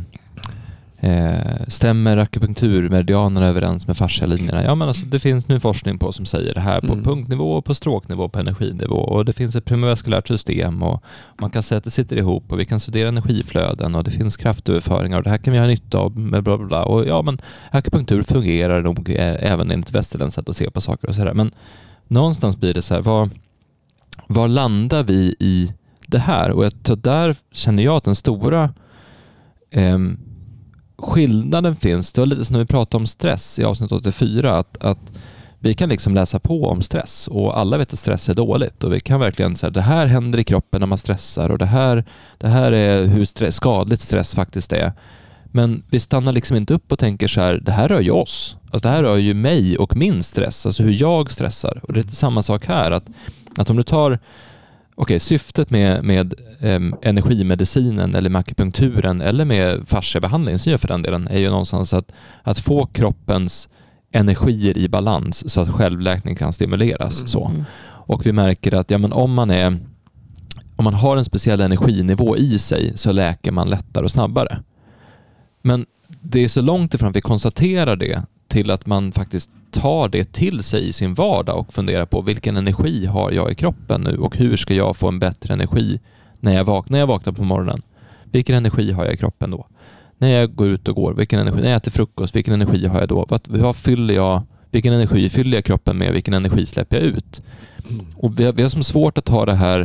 [1.05, 4.65] Eh, stämmer akupunkturmeridianerna överens med fascialinjerna?
[4.65, 7.05] Ja, men alltså, det finns nu forskning på som säger det här på mm.
[7.05, 11.03] punktnivå, på stråknivå, på energinivå och det finns ett primärskulärt system och
[11.41, 14.37] man kan säga att det sitter ihop och vi kan studera energiflöden och det finns
[14.37, 16.85] kraftöverföringar och det här kan vi ha nytta av med bla bla bla.
[16.85, 17.41] Och ja, men
[17.71, 21.35] akupunktur fungerar nog eh, även enligt västerländskt sätt att se på saker och sådär.
[21.35, 21.51] Men
[22.09, 23.31] någonstans blir det så här, var,
[24.27, 25.73] var landar vi i
[26.07, 26.51] det här?
[26.51, 28.71] Och jag där känner jag att den stora
[29.71, 29.99] eh,
[30.99, 34.85] skillnaden finns, det var lite som när vi pratade om stress i avsnitt 84, att,
[34.85, 35.13] att
[35.59, 38.93] vi kan liksom läsa på om stress och alla vet att stress är dåligt och
[38.93, 42.05] vi kan verkligen säga det här händer i kroppen när man stressar och det här,
[42.39, 44.93] det här är hur stress, skadligt stress faktiskt är.
[45.45, 48.57] Men vi stannar liksom inte upp och tänker så här, det här rör ju oss.
[48.71, 51.81] Alltså det här rör ju mig och min stress, alltså hur jag stressar.
[51.83, 53.05] Och det är samma sak här, att,
[53.57, 54.19] att om du tar
[54.97, 61.29] okay, syftet med, med um, energimedicinen eller med akupunkturen eller med fasciabehandling, för den delen,
[61.29, 63.69] är ju någonstans att, att få kroppens
[64.13, 67.19] energier i balans så att självläkning kan stimuleras.
[67.19, 67.29] Mm.
[67.29, 67.53] Så.
[68.07, 69.79] Och vi märker att ja, men om, man är,
[70.77, 74.63] om man har en speciell energinivå i sig så läker man lättare och snabbare.
[75.63, 75.87] Men
[76.21, 78.23] det är så långt ifrån att vi konstaterar det
[78.55, 82.57] till att man faktiskt tar det till sig i sin vardag och funderar på vilken
[82.57, 86.01] energi har jag i kroppen nu och hur ska jag få en bättre energi
[86.41, 87.83] när jag, vak när jag vaknar på morgonen?
[88.25, 89.67] Vilken energi har jag i kroppen då?
[90.19, 91.61] När jag går ut och går, vilken energi?
[91.61, 93.27] När jag äter frukost, vilken energi har jag då?
[93.29, 94.43] Vad, vad fyller jag?
[94.71, 96.13] Vilken energi fyller jag kroppen med?
[96.13, 97.43] Vilken energi släpper jag ut?
[98.17, 99.79] Och vi har, vi har som svårt att ta det här,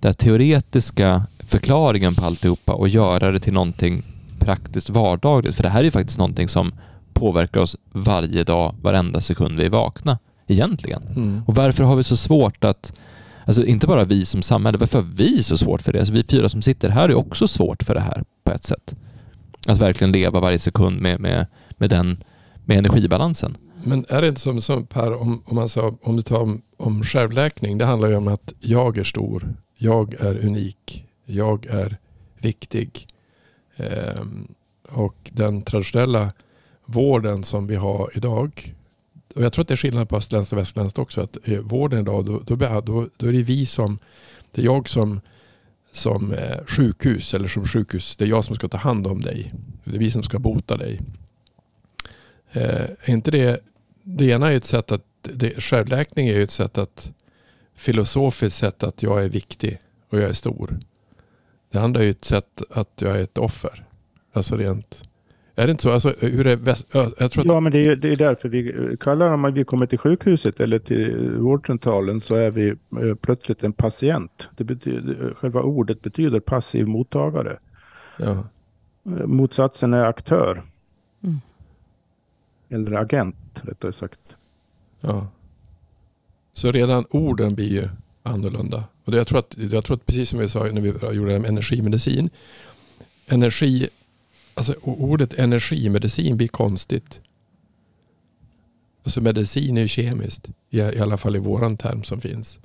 [0.00, 4.02] den här teoretiska förklaringen på alltihopa och göra det till någonting
[4.38, 5.54] praktiskt vardagligt.
[5.54, 6.72] För det här är ju faktiskt någonting som
[7.14, 10.18] påverkar oss varje dag, varenda sekund vi är vakna.
[10.46, 11.02] Egentligen.
[11.02, 11.42] Mm.
[11.46, 12.92] Och varför har vi så svårt att,
[13.44, 15.98] alltså inte bara vi som samhälle, varför har vi så svårt för det?
[15.98, 18.94] Alltså vi fyra som sitter här är också svårt för det här på ett sätt.
[19.66, 22.24] Att verkligen leva varje sekund med, med, med den
[22.64, 23.56] med energibalansen.
[23.84, 26.62] Men är det inte som, som Per, om, om, man sa, om du tar om,
[26.76, 31.96] om självläkning, det handlar ju om att jag är stor, jag är unik, jag är
[32.38, 33.06] viktig.
[33.76, 34.48] Ehm,
[34.88, 36.32] och den traditionella
[36.84, 38.74] vården som vi har idag,
[39.34, 42.00] och jag tror att det är skillnad på östländskt och västländskt också, att eh, vården
[42.00, 43.98] idag, då, då, då, då är det vi som,
[44.52, 45.20] det är jag som,
[45.92, 49.52] som eh, sjukhus eller som sjukhus, det är jag som ska ta hand om dig.
[49.84, 51.00] Det är vi som ska bota dig.
[52.52, 53.60] Eh, är inte det,
[54.02, 57.12] det ena är ett sätt att, det, självläkning är ju ett sätt att,
[57.74, 59.78] filosofiskt sätt att jag är viktig
[60.10, 60.80] och jag är stor.
[61.70, 63.84] Det andra är ju ett sätt att jag är ett offer.
[64.32, 65.02] Alltså rent,
[65.56, 65.90] är det inte så?
[65.90, 68.96] Alltså, hur är väst, jag tror att, Ja, men det är, det är därför vi
[69.00, 72.74] kallar om vi kommer till sjukhuset eller till vårdcentralen så är vi
[73.20, 74.48] plötsligt en patient.
[74.56, 77.58] Det betyder, själva ordet betyder passiv mottagare.
[78.18, 78.44] ja,
[79.24, 80.62] Motsatsen är aktör.
[81.22, 81.40] Mm.
[82.68, 84.20] Eller agent rättare sagt.
[85.00, 85.28] ja.
[86.56, 87.88] Så redan orden blir ju
[88.22, 88.84] annorlunda.
[89.04, 91.26] Och det, jag, tror att, jag tror att precis som vi sa när vi gjorde
[91.26, 92.30] det här med energimedicin.
[93.26, 93.88] Energi,
[94.54, 97.20] alltså ordet energimedicin blir konstigt.
[99.02, 100.48] Alltså medicin är ju kemiskt.
[100.70, 102.58] I, i alla fall i våran term som finns.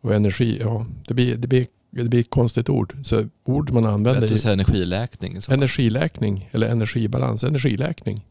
[0.00, 2.96] Och energi, ja, det blir, det blir, det blir ett konstigt ord.
[3.04, 5.40] Så ord man använder Bättre att säga energiläkning.
[5.40, 5.52] Så.
[5.52, 7.44] energiläkning eller energibalans.
[7.44, 8.26] Energiläkning.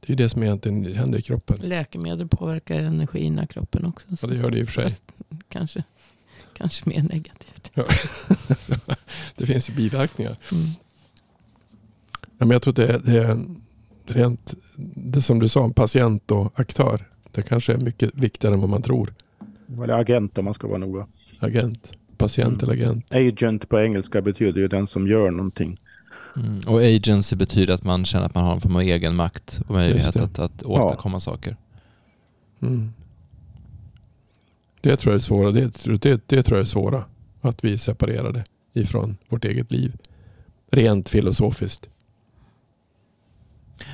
[0.00, 1.58] Det är ju det som egentligen händer i kroppen.
[1.60, 4.06] Läkemedel påverkar energin i kroppen också.
[4.10, 4.96] Ja, Så det gör det i och för sig.
[5.48, 5.84] kanske,
[6.56, 7.70] kanske mer negativt.
[9.36, 10.36] det finns ju biverkningar.
[10.52, 10.70] Mm.
[12.38, 13.44] Ja, men jag tror att det är, det är
[14.06, 14.54] rent,
[14.94, 17.08] det som du sa, patient och aktör.
[17.32, 19.14] Det kanske är mycket viktigare än vad man tror.
[19.82, 21.06] Eller agent om man ska vara noga.
[21.38, 22.70] Agent, patient Mm.
[22.70, 23.14] eller agent.
[23.14, 25.80] Agent på engelska betyder ju den som gör någonting.
[26.36, 26.60] Mm.
[26.66, 29.74] Och agency betyder att man känner att man har en form av egen makt och
[29.74, 30.22] möjlighet det.
[30.22, 31.56] att, att åstadkomma saker.
[32.60, 32.92] Mm.
[34.80, 35.50] Det tror jag är svåra.
[35.50, 37.04] Det, det, det tror jag är svåra.
[37.40, 39.96] Att vi är separerade ifrån vårt eget liv.
[40.70, 41.88] Rent filosofiskt.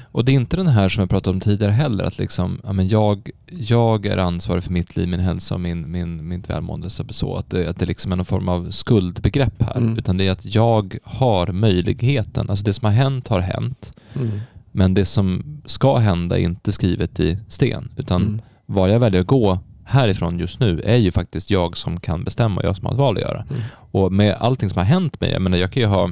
[0.03, 2.72] Och det är inte den här som jag pratade om tidigare heller, att liksom, ja,
[2.72, 6.91] men jag, jag är ansvarig för mitt liv, min hälsa och min, min, mitt välmående.
[6.91, 9.76] Så, att, det, att det liksom är någon form av skuldbegrepp här.
[9.76, 9.99] Mm.
[9.99, 13.93] Utan det är att jag har möjligheten, alltså det som har hänt har hänt.
[14.14, 14.41] Mm.
[14.72, 17.89] Men det som ska hända är inte skrivet i sten.
[17.97, 18.41] Utan Mm.
[18.66, 22.62] var jag väljer att gå härifrån just nu är ju faktiskt jag som kan bestämma,
[22.64, 23.45] jag som har ett val att göra.
[23.51, 23.62] Mm.
[23.72, 26.11] Och med allting som har hänt mig, jag menar jag kan ju ha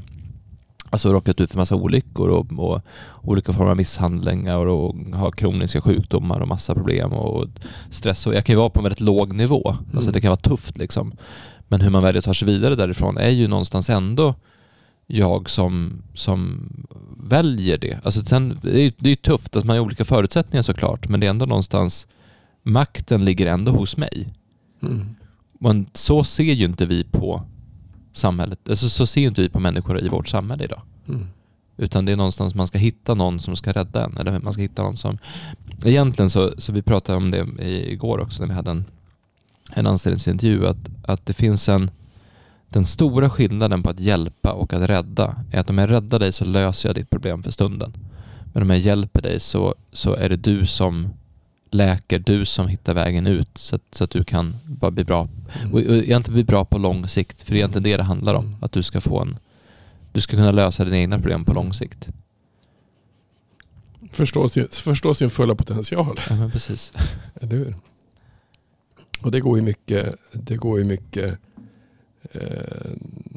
[0.90, 2.80] alltså råkat ut för massa olyckor och, och
[3.22, 7.46] olika former av misshandlingar och, ha kroniska sjukdomar och massa problem och
[7.90, 8.26] stress.
[8.26, 9.68] Och jag kan ju vara på en väldigt låg nivå.
[9.70, 10.12] Alltså Mm.
[10.12, 11.12] det kan vara tufft liksom.
[11.68, 14.34] Men hur man väljer att ta sig vidare därifrån är ju någonstans ändå
[15.06, 16.68] jag som, som
[17.16, 17.98] väljer det.
[18.04, 21.20] Alltså sen, det är ju det är tufft att man har olika förutsättningar såklart, men
[21.20, 22.06] det är ändå någonstans
[22.62, 24.34] makten ligger ändå hos mig.
[24.82, 25.06] Mm.
[25.60, 27.42] Men så ser ju inte vi på
[28.18, 30.82] samhället, alltså så ser ju inte vi på människor i vårt samhälle idag.
[31.08, 31.26] Mm.
[31.76, 34.16] Utan det är någonstans man ska hitta någon som ska rädda en.
[34.16, 35.18] Eller man ska hitta någon som...
[35.84, 37.46] Egentligen så, så vi pratade om det
[37.92, 38.84] igår också när vi hade en,
[39.72, 40.66] en anställningsintervju.
[40.66, 41.90] Att, att det finns en...
[42.68, 46.32] Den stora skillnaden på att hjälpa och att rädda är att om jag räddar dig
[46.32, 47.92] så löser jag ditt problem för stunden.
[48.52, 51.08] Men om jag hjälper dig så, så är det du som
[51.70, 55.28] läker, du som hittar vägen ut så att, så att du kan bara bli bra.
[55.60, 55.74] Mm.
[55.74, 57.42] Och, och egentligen bli bra på lång sikt.
[57.42, 58.44] För det är egentligen det det handlar om.
[58.44, 58.56] Mm.
[58.60, 59.38] Att du ska få en...
[60.12, 62.08] Du ska kunna lösa dina egna problem på lång sikt.
[64.12, 66.20] Förstå, sin, förstå sin fulla potential.
[66.28, 66.92] Ja, men precis.
[67.40, 67.76] Eller hur?
[69.20, 71.38] Och det går ju mycket, det går ju mycket,
[72.32, 72.90] eh,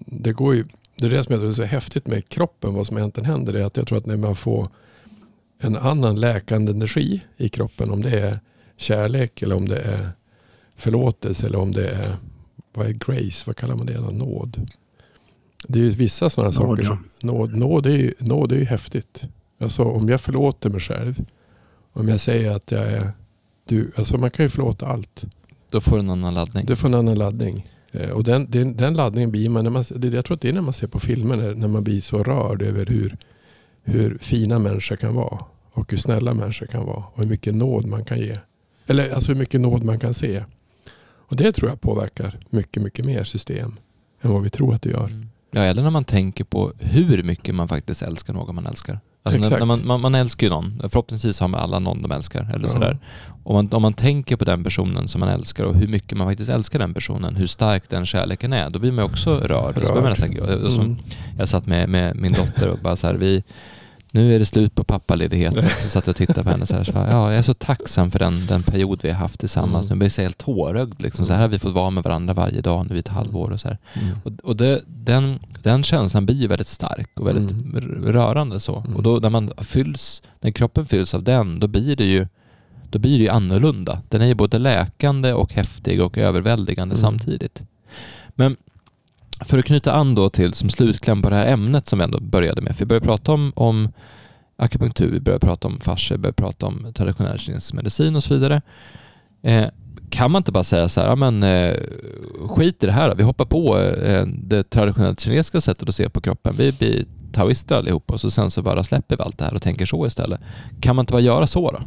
[0.06, 0.66] det går ju,
[0.96, 3.54] det är det som jag tror är så häftigt med kroppen, vad som egentligen händer,
[3.54, 4.70] är att jag tror att när man får
[5.62, 8.40] en annan läkande energi i kroppen, om det är
[8.78, 10.10] kärlek eller om det är
[10.76, 12.16] förlåtelse eller om det är,
[12.74, 14.70] vad är grace, vad kallar man det, nåd.
[15.68, 16.88] Det är ju vissa sådana Nåd, saker ja.
[16.88, 19.28] som, nåd, nåd, är ju, nåd är ju häftigt.
[19.60, 21.26] Alltså om jag förlåter mig själv
[21.94, 23.12] Om jag säger att jag är
[23.66, 25.24] du, alltså man kan ju förlåta allt.
[25.70, 26.66] Då får du en annan laddning.
[26.66, 27.68] Du får en annan laddning.
[27.92, 30.50] Eh, och den, den, den laddningen blir man, när man, det, jag tror att det
[30.50, 33.18] är när man ser på filmer, när, när man blir så rörd över hur,
[33.84, 35.46] hur fina människor kan vara.
[35.74, 37.04] Och hur snälla människor kan vara.
[37.14, 38.40] Och hur mycket nåd man kan ge.
[38.88, 40.44] Eller alltså hur mycket nåd man kan se.
[41.32, 43.80] Och det tror jag påverkar mycket, mycket mer system
[44.22, 45.06] än vad vi tror att det gör.
[45.06, 45.30] Mm.
[45.52, 49.00] Ja, eller när man tänker på hur mycket man faktiskt älskar någon man älskar.
[49.24, 52.12] Alltså när, när man, man, man, älskar ju någon, förhoppningsvis har man alla någon de
[52.12, 52.50] älskar.
[52.54, 52.68] Eller ja.
[52.68, 53.00] sådär.
[53.44, 56.28] Om, man, om man tänker på den personen som man älskar och hur mycket man
[56.28, 59.78] faktiskt älskar den personen, hur stark den kärleken är, då blir man också rörd.
[59.78, 59.88] rörd.
[59.88, 60.98] Så man nästan, mm.
[61.38, 63.44] Jag satt med, med min dotter och bara så här, vi,
[64.12, 65.70] nu är det slut på pappaledigheten.
[65.82, 66.84] Så satt jag och tittade på henne så här.
[66.84, 69.86] Så bara, ja, jag är så tacksam för den, den period vi har haft tillsammans.
[69.86, 69.98] Mm.
[69.98, 71.02] Nu blir jag helt tårögd.
[71.02, 71.26] Liksom.
[71.26, 73.52] Så här har vi fått vara med varandra varje dag nu i ett halvår.
[73.52, 73.78] Och, så mm.
[74.24, 78.06] och, och det, den, den känslan blir ju väldigt stark och väldigt mm.
[78.06, 78.60] rörande.
[78.60, 78.74] så.
[78.74, 79.04] Och mm.
[79.04, 82.28] då när man fylls, när kroppen fylls av den, då blir det ju
[82.90, 84.02] då blir det ju annorlunda.
[84.10, 87.02] Den är ju både läkande och häftig och överväldigande mm.
[87.02, 87.64] samtidigt.
[88.30, 88.58] Men
[89.46, 92.20] för att knyta an då till som slutkläm på det här ämnet som vi ändå
[92.20, 92.76] började med.
[92.76, 93.90] För vi började prata om, om
[94.56, 98.34] akupunktur, vi började prata om fascia, vi började prata om traditionell kinesisk medicin och så
[98.34, 98.62] vidare.
[99.42, 99.66] Eh,
[100.10, 101.76] kan man inte bara säga så här, ja, men eh,
[102.50, 106.22] skit i det här, vi hoppar på eh, det traditionellt kinesiska sättet att se på
[106.22, 106.56] kroppen.
[106.58, 109.62] Vi blir taoister allihopa och så sen så bara släpper vi allt det här och
[109.62, 110.40] tänker så istället.
[110.82, 111.82] Kan man inte bara göra så då?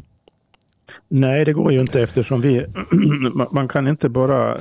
[1.09, 2.67] Nej, det går ju inte eftersom vi,
[3.53, 4.61] man kan inte bara eh,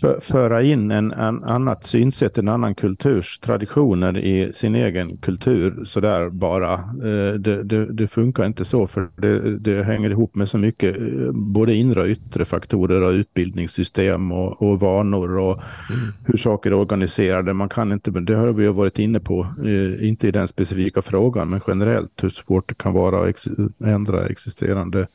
[0.00, 5.84] för, föra in en, en annat synsätt, en annan kulturs traditioner i sin egen kultur
[5.84, 6.72] sådär bara.
[6.74, 10.96] Eh, det, det, det, funkar inte så för det, det, hänger ihop med så mycket
[10.96, 16.12] eh, både inre och yttre faktorer och utbildningssystem och, och vanor och mm.
[16.24, 17.52] hur saker är organiserade.
[17.52, 21.50] Man kan inte, det har vi varit inne på, eh, inte i den specifika frågan
[21.50, 23.46] men generellt hur svårt det kan vara att
[23.84, 25.06] ändra existerande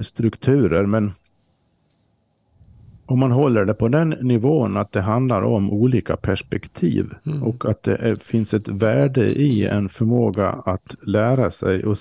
[0.00, 0.86] strukturer.
[0.86, 1.12] Men
[3.06, 7.42] om man håller det på den nivån att det handlar om olika perspektiv mm.
[7.42, 11.96] och att det är, finns ett värde i en förmåga att lära sig och,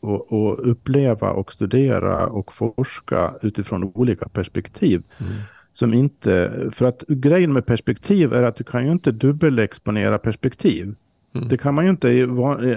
[0.00, 5.02] och, och uppleva och studera och forska utifrån olika perspektiv.
[5.18, 5.32] Mm.
[5.72, 10.94] Som inte, för att grejen med perspektiv är att du kan ju inte dubbelexponera perspektiv.
[11.34, 11.48] Mm.
[11.48, 12.28] Det kan man ju inte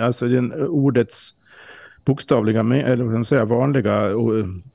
[0.01, 1.35] alltså, den ordets
[2.05, 4.09] bokstavliga, eller vad man säga, vanliga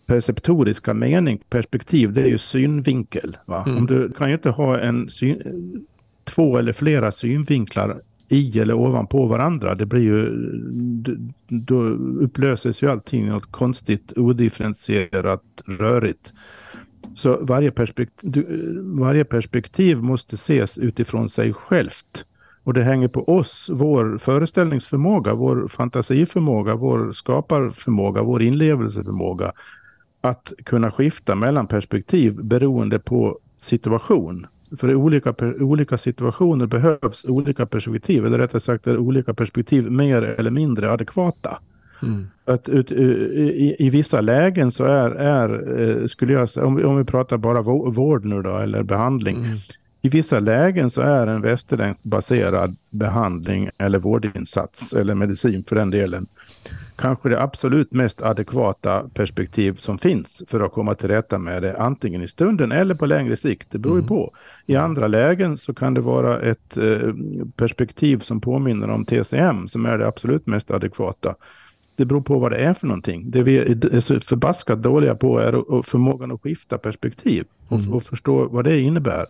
[0.07, 3.37] perceptoriska mening, perspektiv, det är ju synvinkel.
[3.47, 3.63] Va?
[3.67, 3.79] Mm.
[3.79, 5.87] Om du kan ju inte ha en syn,
[6.25, 9.75] två eller flera synvinklar i eller ovanpå varandra.
[9.75, 10.31] Det blir ju,
[11.49, 11.83] då
[12.21, 16.33] upplöses ju allting något konstigt, odifferentierat, rörigt.
[17.15, 18.47] Så varje perspektiv,
[18.83, 22.25] varje perspektiv måste ses utifrån sig självt.
[22.67, 29.53] Och det hänger på oss, vår föreställningsförmåga, vår fantasiförmåga, vår skaparförmåga, vår inlevelseförmåga
[30.21, 34.47] att kunna skifta mellan perspektiv beroende på situation.
[34.79, 40.23] För i olika, olika situationer behövs olika perspektiv, eller rättare sagt är olika perspektiv mer
[40.23, 41.59] eller mindre adekvata.
[42.03, 42.27] Mm.
[42.45, 46.85] Att ut, i, i, vissa lägen så är, är eh, skulle jag säga, om vi,
[46.85, 49.57] om vi pratar bara vård nu då, eller behandling, mm.
[50.07, 55.91] I vissa lägen så är en västerländsk baserad behandling eller vårdinsats eller medicin för den
[55.91, 56.27] delen
[56.97, 61.77] kanske det absolut mest adekvata perspektiv som finns för att komma till rätta med det,
[61.77, 63.69] antingen i stunden eller på längre sikt.
[63.71, 64.09] Det beror ju mm.
[64.09, 64.33] på.
[64.67, 67.15] I andra lägen så kan det vara ett eh,
[67.57, 71.35] perspektiv som påminner om TCM som är det absolut mest adekvata.
[71.97, 73.31] Det beror på vad det är för någonting.
[73.31, 77.93] Det vi är så förbaskat dåliga på är förmågan att skifta perspektiv och, mm.
[77.93, 79.27] och förstå vad det innebär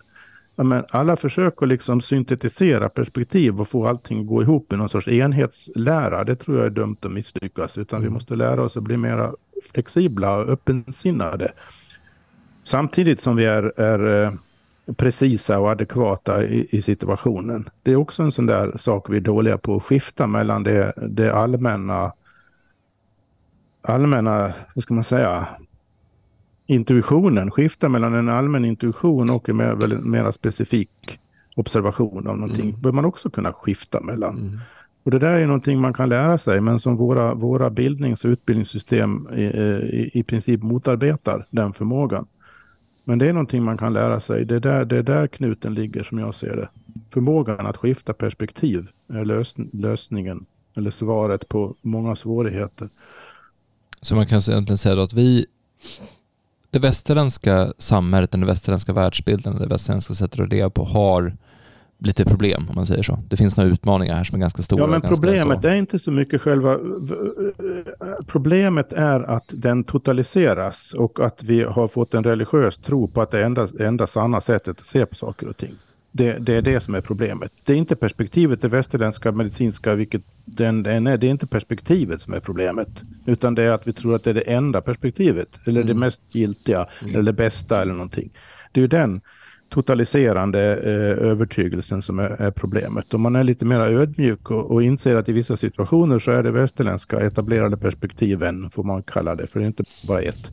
[0.65, 4.89] men alla försök att liksom syntetisera perspektiv och få allting att gå ihop i någon
[4.89, 7.79] sorts enhetslära, det tror jag är dömt att misslyckas.
[7.79, 8.09] Utan mm.
[8.09, 9.33] vi måste lära oss att bli mer
[9.73, 11.53] flexibla och öppensinnade.
[12.65, 14.33] Samtidigt som vi är, är eh,
[14.95, 17.69] precisa och adekvata i, i, situationen.
[17.83, 20.93] Det är också en sån där sak vi är dåliga på, att skifta mellan det,
[20.97, 22.13] det allmänna
[23.87, 25.47] allmänna, vad ska man säga,
[26.67, 31.19] intuitionen, skifta mellan en allmän intuition och en mer, mer specifik
[31.57, 32.81] observation av någonting, mm.
[32.81, 34.39] bör man också kunna skifta mellan.
[34.39, 34.59] Mm.
[35.03, 38.29] Och det där är någonting man kan lära sig, men som våra, våra bildnings och
[38.29, 42.27] utbildningssystem i, i, i princip motarbetar den förmågan.
[43.05, 44.45] Men det är någonting man kan lära sig.
[44.45, 46.69] Det är, där, det är där knuten ligger som jag ser det.
[47.11, 52.89] Förmågan att skifta perspektiv är lös, lösningen eller svaret på många svårigheter.
[54.01, 55.47] Så man kan egentligen säga då att vi
[56.77, 61.37] det västerländska samhället, den västerländska världsbilden, det västerländska sättet att leva på har
[61.99, 63.19] lite problem om man säger så.
[63.29, 64.83] Det finns några utmaningar här som är ganska stora.
[64.83, 66.79] Ja, men problemet är inte så mycket själva...
[68.27, 73.31] Problemet är att den totaliseras och att vi har fått en religiös tro på att
[73.31, 75.75] det är enda, enda sanna sättet att se på saker och ting.
[76.17, 77.53] Det, det, är det som är problemet.
[77.65, 81.17] Det är inte perspektivet, det västerländska medicinska, vilket den, den är.
[81.17, 82.89] Det är inte perspektivet som är problemet.
[83.27, 85.49] Utan det är att vi tror att det är det enda perspektivet.
[85.67, 86.01] Eller det Mm.
[86.01, 86.87] mest giltiga.
[87.03, 87.15] Mm.
[87.15, 88.31] Eller det bästa eller någonting.
[88.73, 89.21] Det är ju den
[89.69, 93.15] totaliserande eh, övertygelsen som är, är problemet.
[93.15, 96.43] Om man är lite mer ödmjuk och, och inser att i vissa situationer så är
[96.43, 100.53] det västerländska etablerade perspektiven, får man kalla det, för det är inte bara ett,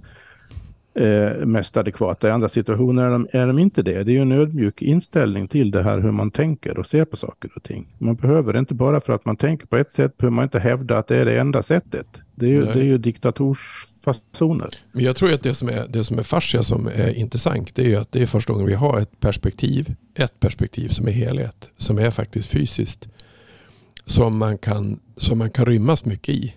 [0.96, 2.28] eh, mest adekvata.
[2.28, 4.04] I andra situationer är de, är de inte det.
[4.04, 7.18] Det är ju en ödmjuk inställning till det här hur man tänker och ser på
[7.18, 7.96] saker och ting.
[7.98, 10.98] Man behöver inte bara för att man tänker på ett sätt behöver man inte hävda
[10.98, 12.08] att det är det enda sättet.
[12.36, 12.74] Det är ju, Nej.
[12.74, 14.76] det är ju diktatorsfasoner.
[14.92, 17.82] Men jag tror att det som är, det som är fascia som är intressant det
[17.82, 21.12] är ju att det är första gången vi har ett perspektiv, ett perspektiv som är
[21.12, 23.10] helhet, som är faktiskt fysiskt.
[24.06, 26.56] Som man kan, som man kan rymmas mycket i.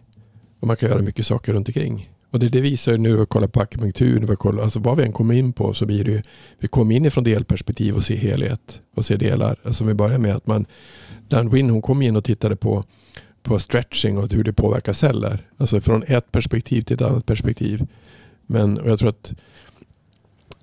[0.61, 2.11] Och man kan göra mycket saker runt omkring.
[2.31, 4.79] Och det, det visar ju nu när vi kollar på akupunktur, när vi kollar, alltså
[4.79, 6.22] vad vi än kommer in på så blir det ju,
[6.59, 9.57] vi kommer in ifrån delperspektiv och ser helhet och ser delar.
[9.64, 10.66] Alltså vi börjar med att man,
[11.29, 12.85] Dan Wynn hon kom in och tittade på
[13.47, 15.47] på stretching och hur det påverkar celler.
[15.57, 17.87] Alltså från ett perspektiv till ett annat perspektiv.
[18.47, 19.35] Men och jag tror att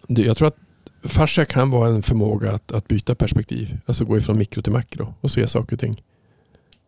[0.08, 0.58] jag tror att
[1.04, 3.78] fascia kan vara en förmåga att, att byta perspektiv.
[3.86, 6.02] Alltså gå ifrån mikro till makro och se saker och ting.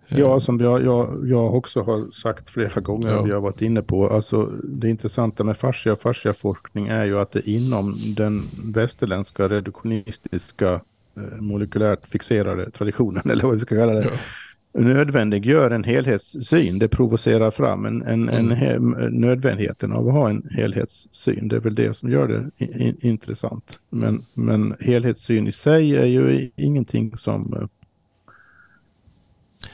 [0.08, 3.22] Ja, som jag, jag, jag också har sagt flera gånger Ja.
[3.22, 4.10] vi har varit inne på.
[4.10, 10.74] Alltså, det intressanta med fascia och fasciaforskning är ju att det inom den västerländska reduktionistiska
[11.18, 14.82] eh, molekylärt fixerade traditionen, eller vad vi ska kalla det, Ja.
[14.82, 16.80] nödvändiggör en helhetssyn.
[16.80, 18.58] Det provocerar fram en, en, en Mm.
[18.96, 21.48] he- nödvändigheten av att ha en helhetssyn.
[21.48, 23.80] Det är väl det som gör det intressant.
[23.90, 27.68] Men, men helhetssyn i sig är ju ingenting som eh,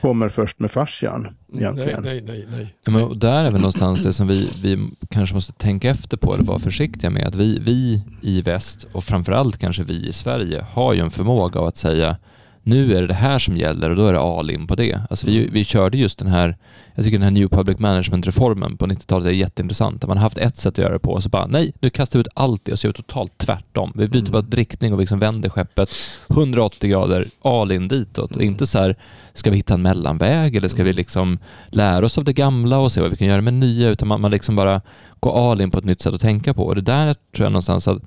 [0.02, 2.04] kommer först med fascian Nej, egentligen.
[2.04, 2.76] nej, nej, nej.
[2.86, 6.34] Ja, men där är väl någonstans det som vi, vi kanske måste tänka efter på
[6.34, 7.28] eller vara försiktiga med.
[7.28, 11.60] Att vi, vi i väst och framförallt kanske vi i Sverige har ju en förmåga
[11.60, 12.18] av att säga
[12.64, 15.02] nu är det det här som gäller och då är det all in på det.
[15.10, 16.58] Alltså vi, vi körde just den här,
[16.96, 20.08] jag tycker den här New Public Management-reformen på 90-talet är jätteintressant.
[20.08, 22.20] Man har haft ett sätt att göra det på och så bara nej, nu kastar
[22.20, 23.92] vi ut allt det och så gör vi totalt tvärtom.
[23.96, 24.32] Vi byter Mm.
[24.32, 25.90] bara riktning och liksom vänder skeppet
[26.30, 28.32] 180 grader all in ditåt.
[28.32, 28.48] Och Mm.
[28.48, 28.96] inte så här,
[29.34, 30.98] ska vi hitta en mellanväg eller ska vi Mm.
[30.98, 31.38] liksom
[31.70, 34.22] lära oss av det gamla och se vad vi kan göra med nya, utan man,
[34.22, 34.82] man liksom bara
[35.20, 36.64] går all in på ett nytt sätt att tänka på.
[36.66, 38.02] Och det där tror jag någonstans att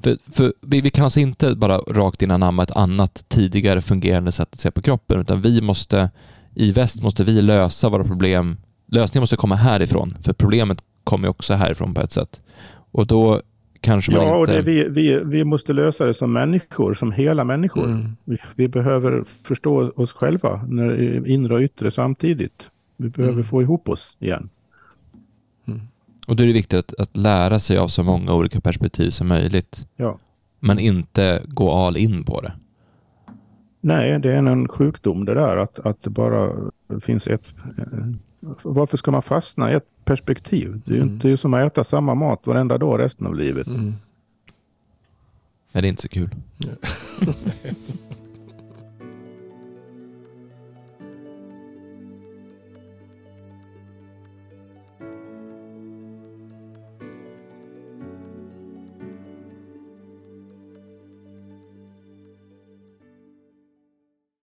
[0.00, 4.32] för, för vi, vi kan alltså inte bara rakt in anamma ett annat tidigare fungerande
[4.32, 6.10] sätt att se på kroppen, utan vi måste,
[6.54, 8.56] i väst måste vi lösa våra problem.
[8.86, 12.40] Lösningen måste komma härifrån, för problemet kommer också härifrån på ett sätt.
[12.92, 13.40] Och då
[13.80, 14.52] kanske man Ja, och inte...
[14.54, 17.84] det, vi, vi, vi måste lösa det som människor, som hela människor.
[17.84, 18.16] Mm.
[18.24, 22.70] Vi, vi behöver förstå oss själva, när, inre och yttre samtidigt.
[22.96, 23.44] Vi behöver Mm.
[23.44, 24.48] få ihop oss igen.
[26.26, 29.28] Och då är det viktigt att, att lära sig av så många olika perspektiv som
[29.28, 29.86] möjligt.
[29.96, 30.18] Ja.
[30.60, 32.52] Men inte gå all in på det.
[33.80, 36.52] Nej, det är en sjukdom det där att, att det bara
[37.00, 37.42] finns ett...
[38.62, 40.80] Varför ska man fastna i ett perspektiv?
[40.84, 41.14] Det är ju Mm.
[41.14, 43.66] inte som att äta samma mat varenda dag resten av livet.
[43.66, 43.94] Mm.
[45.72, 46.30] Nej, det är inte så kul.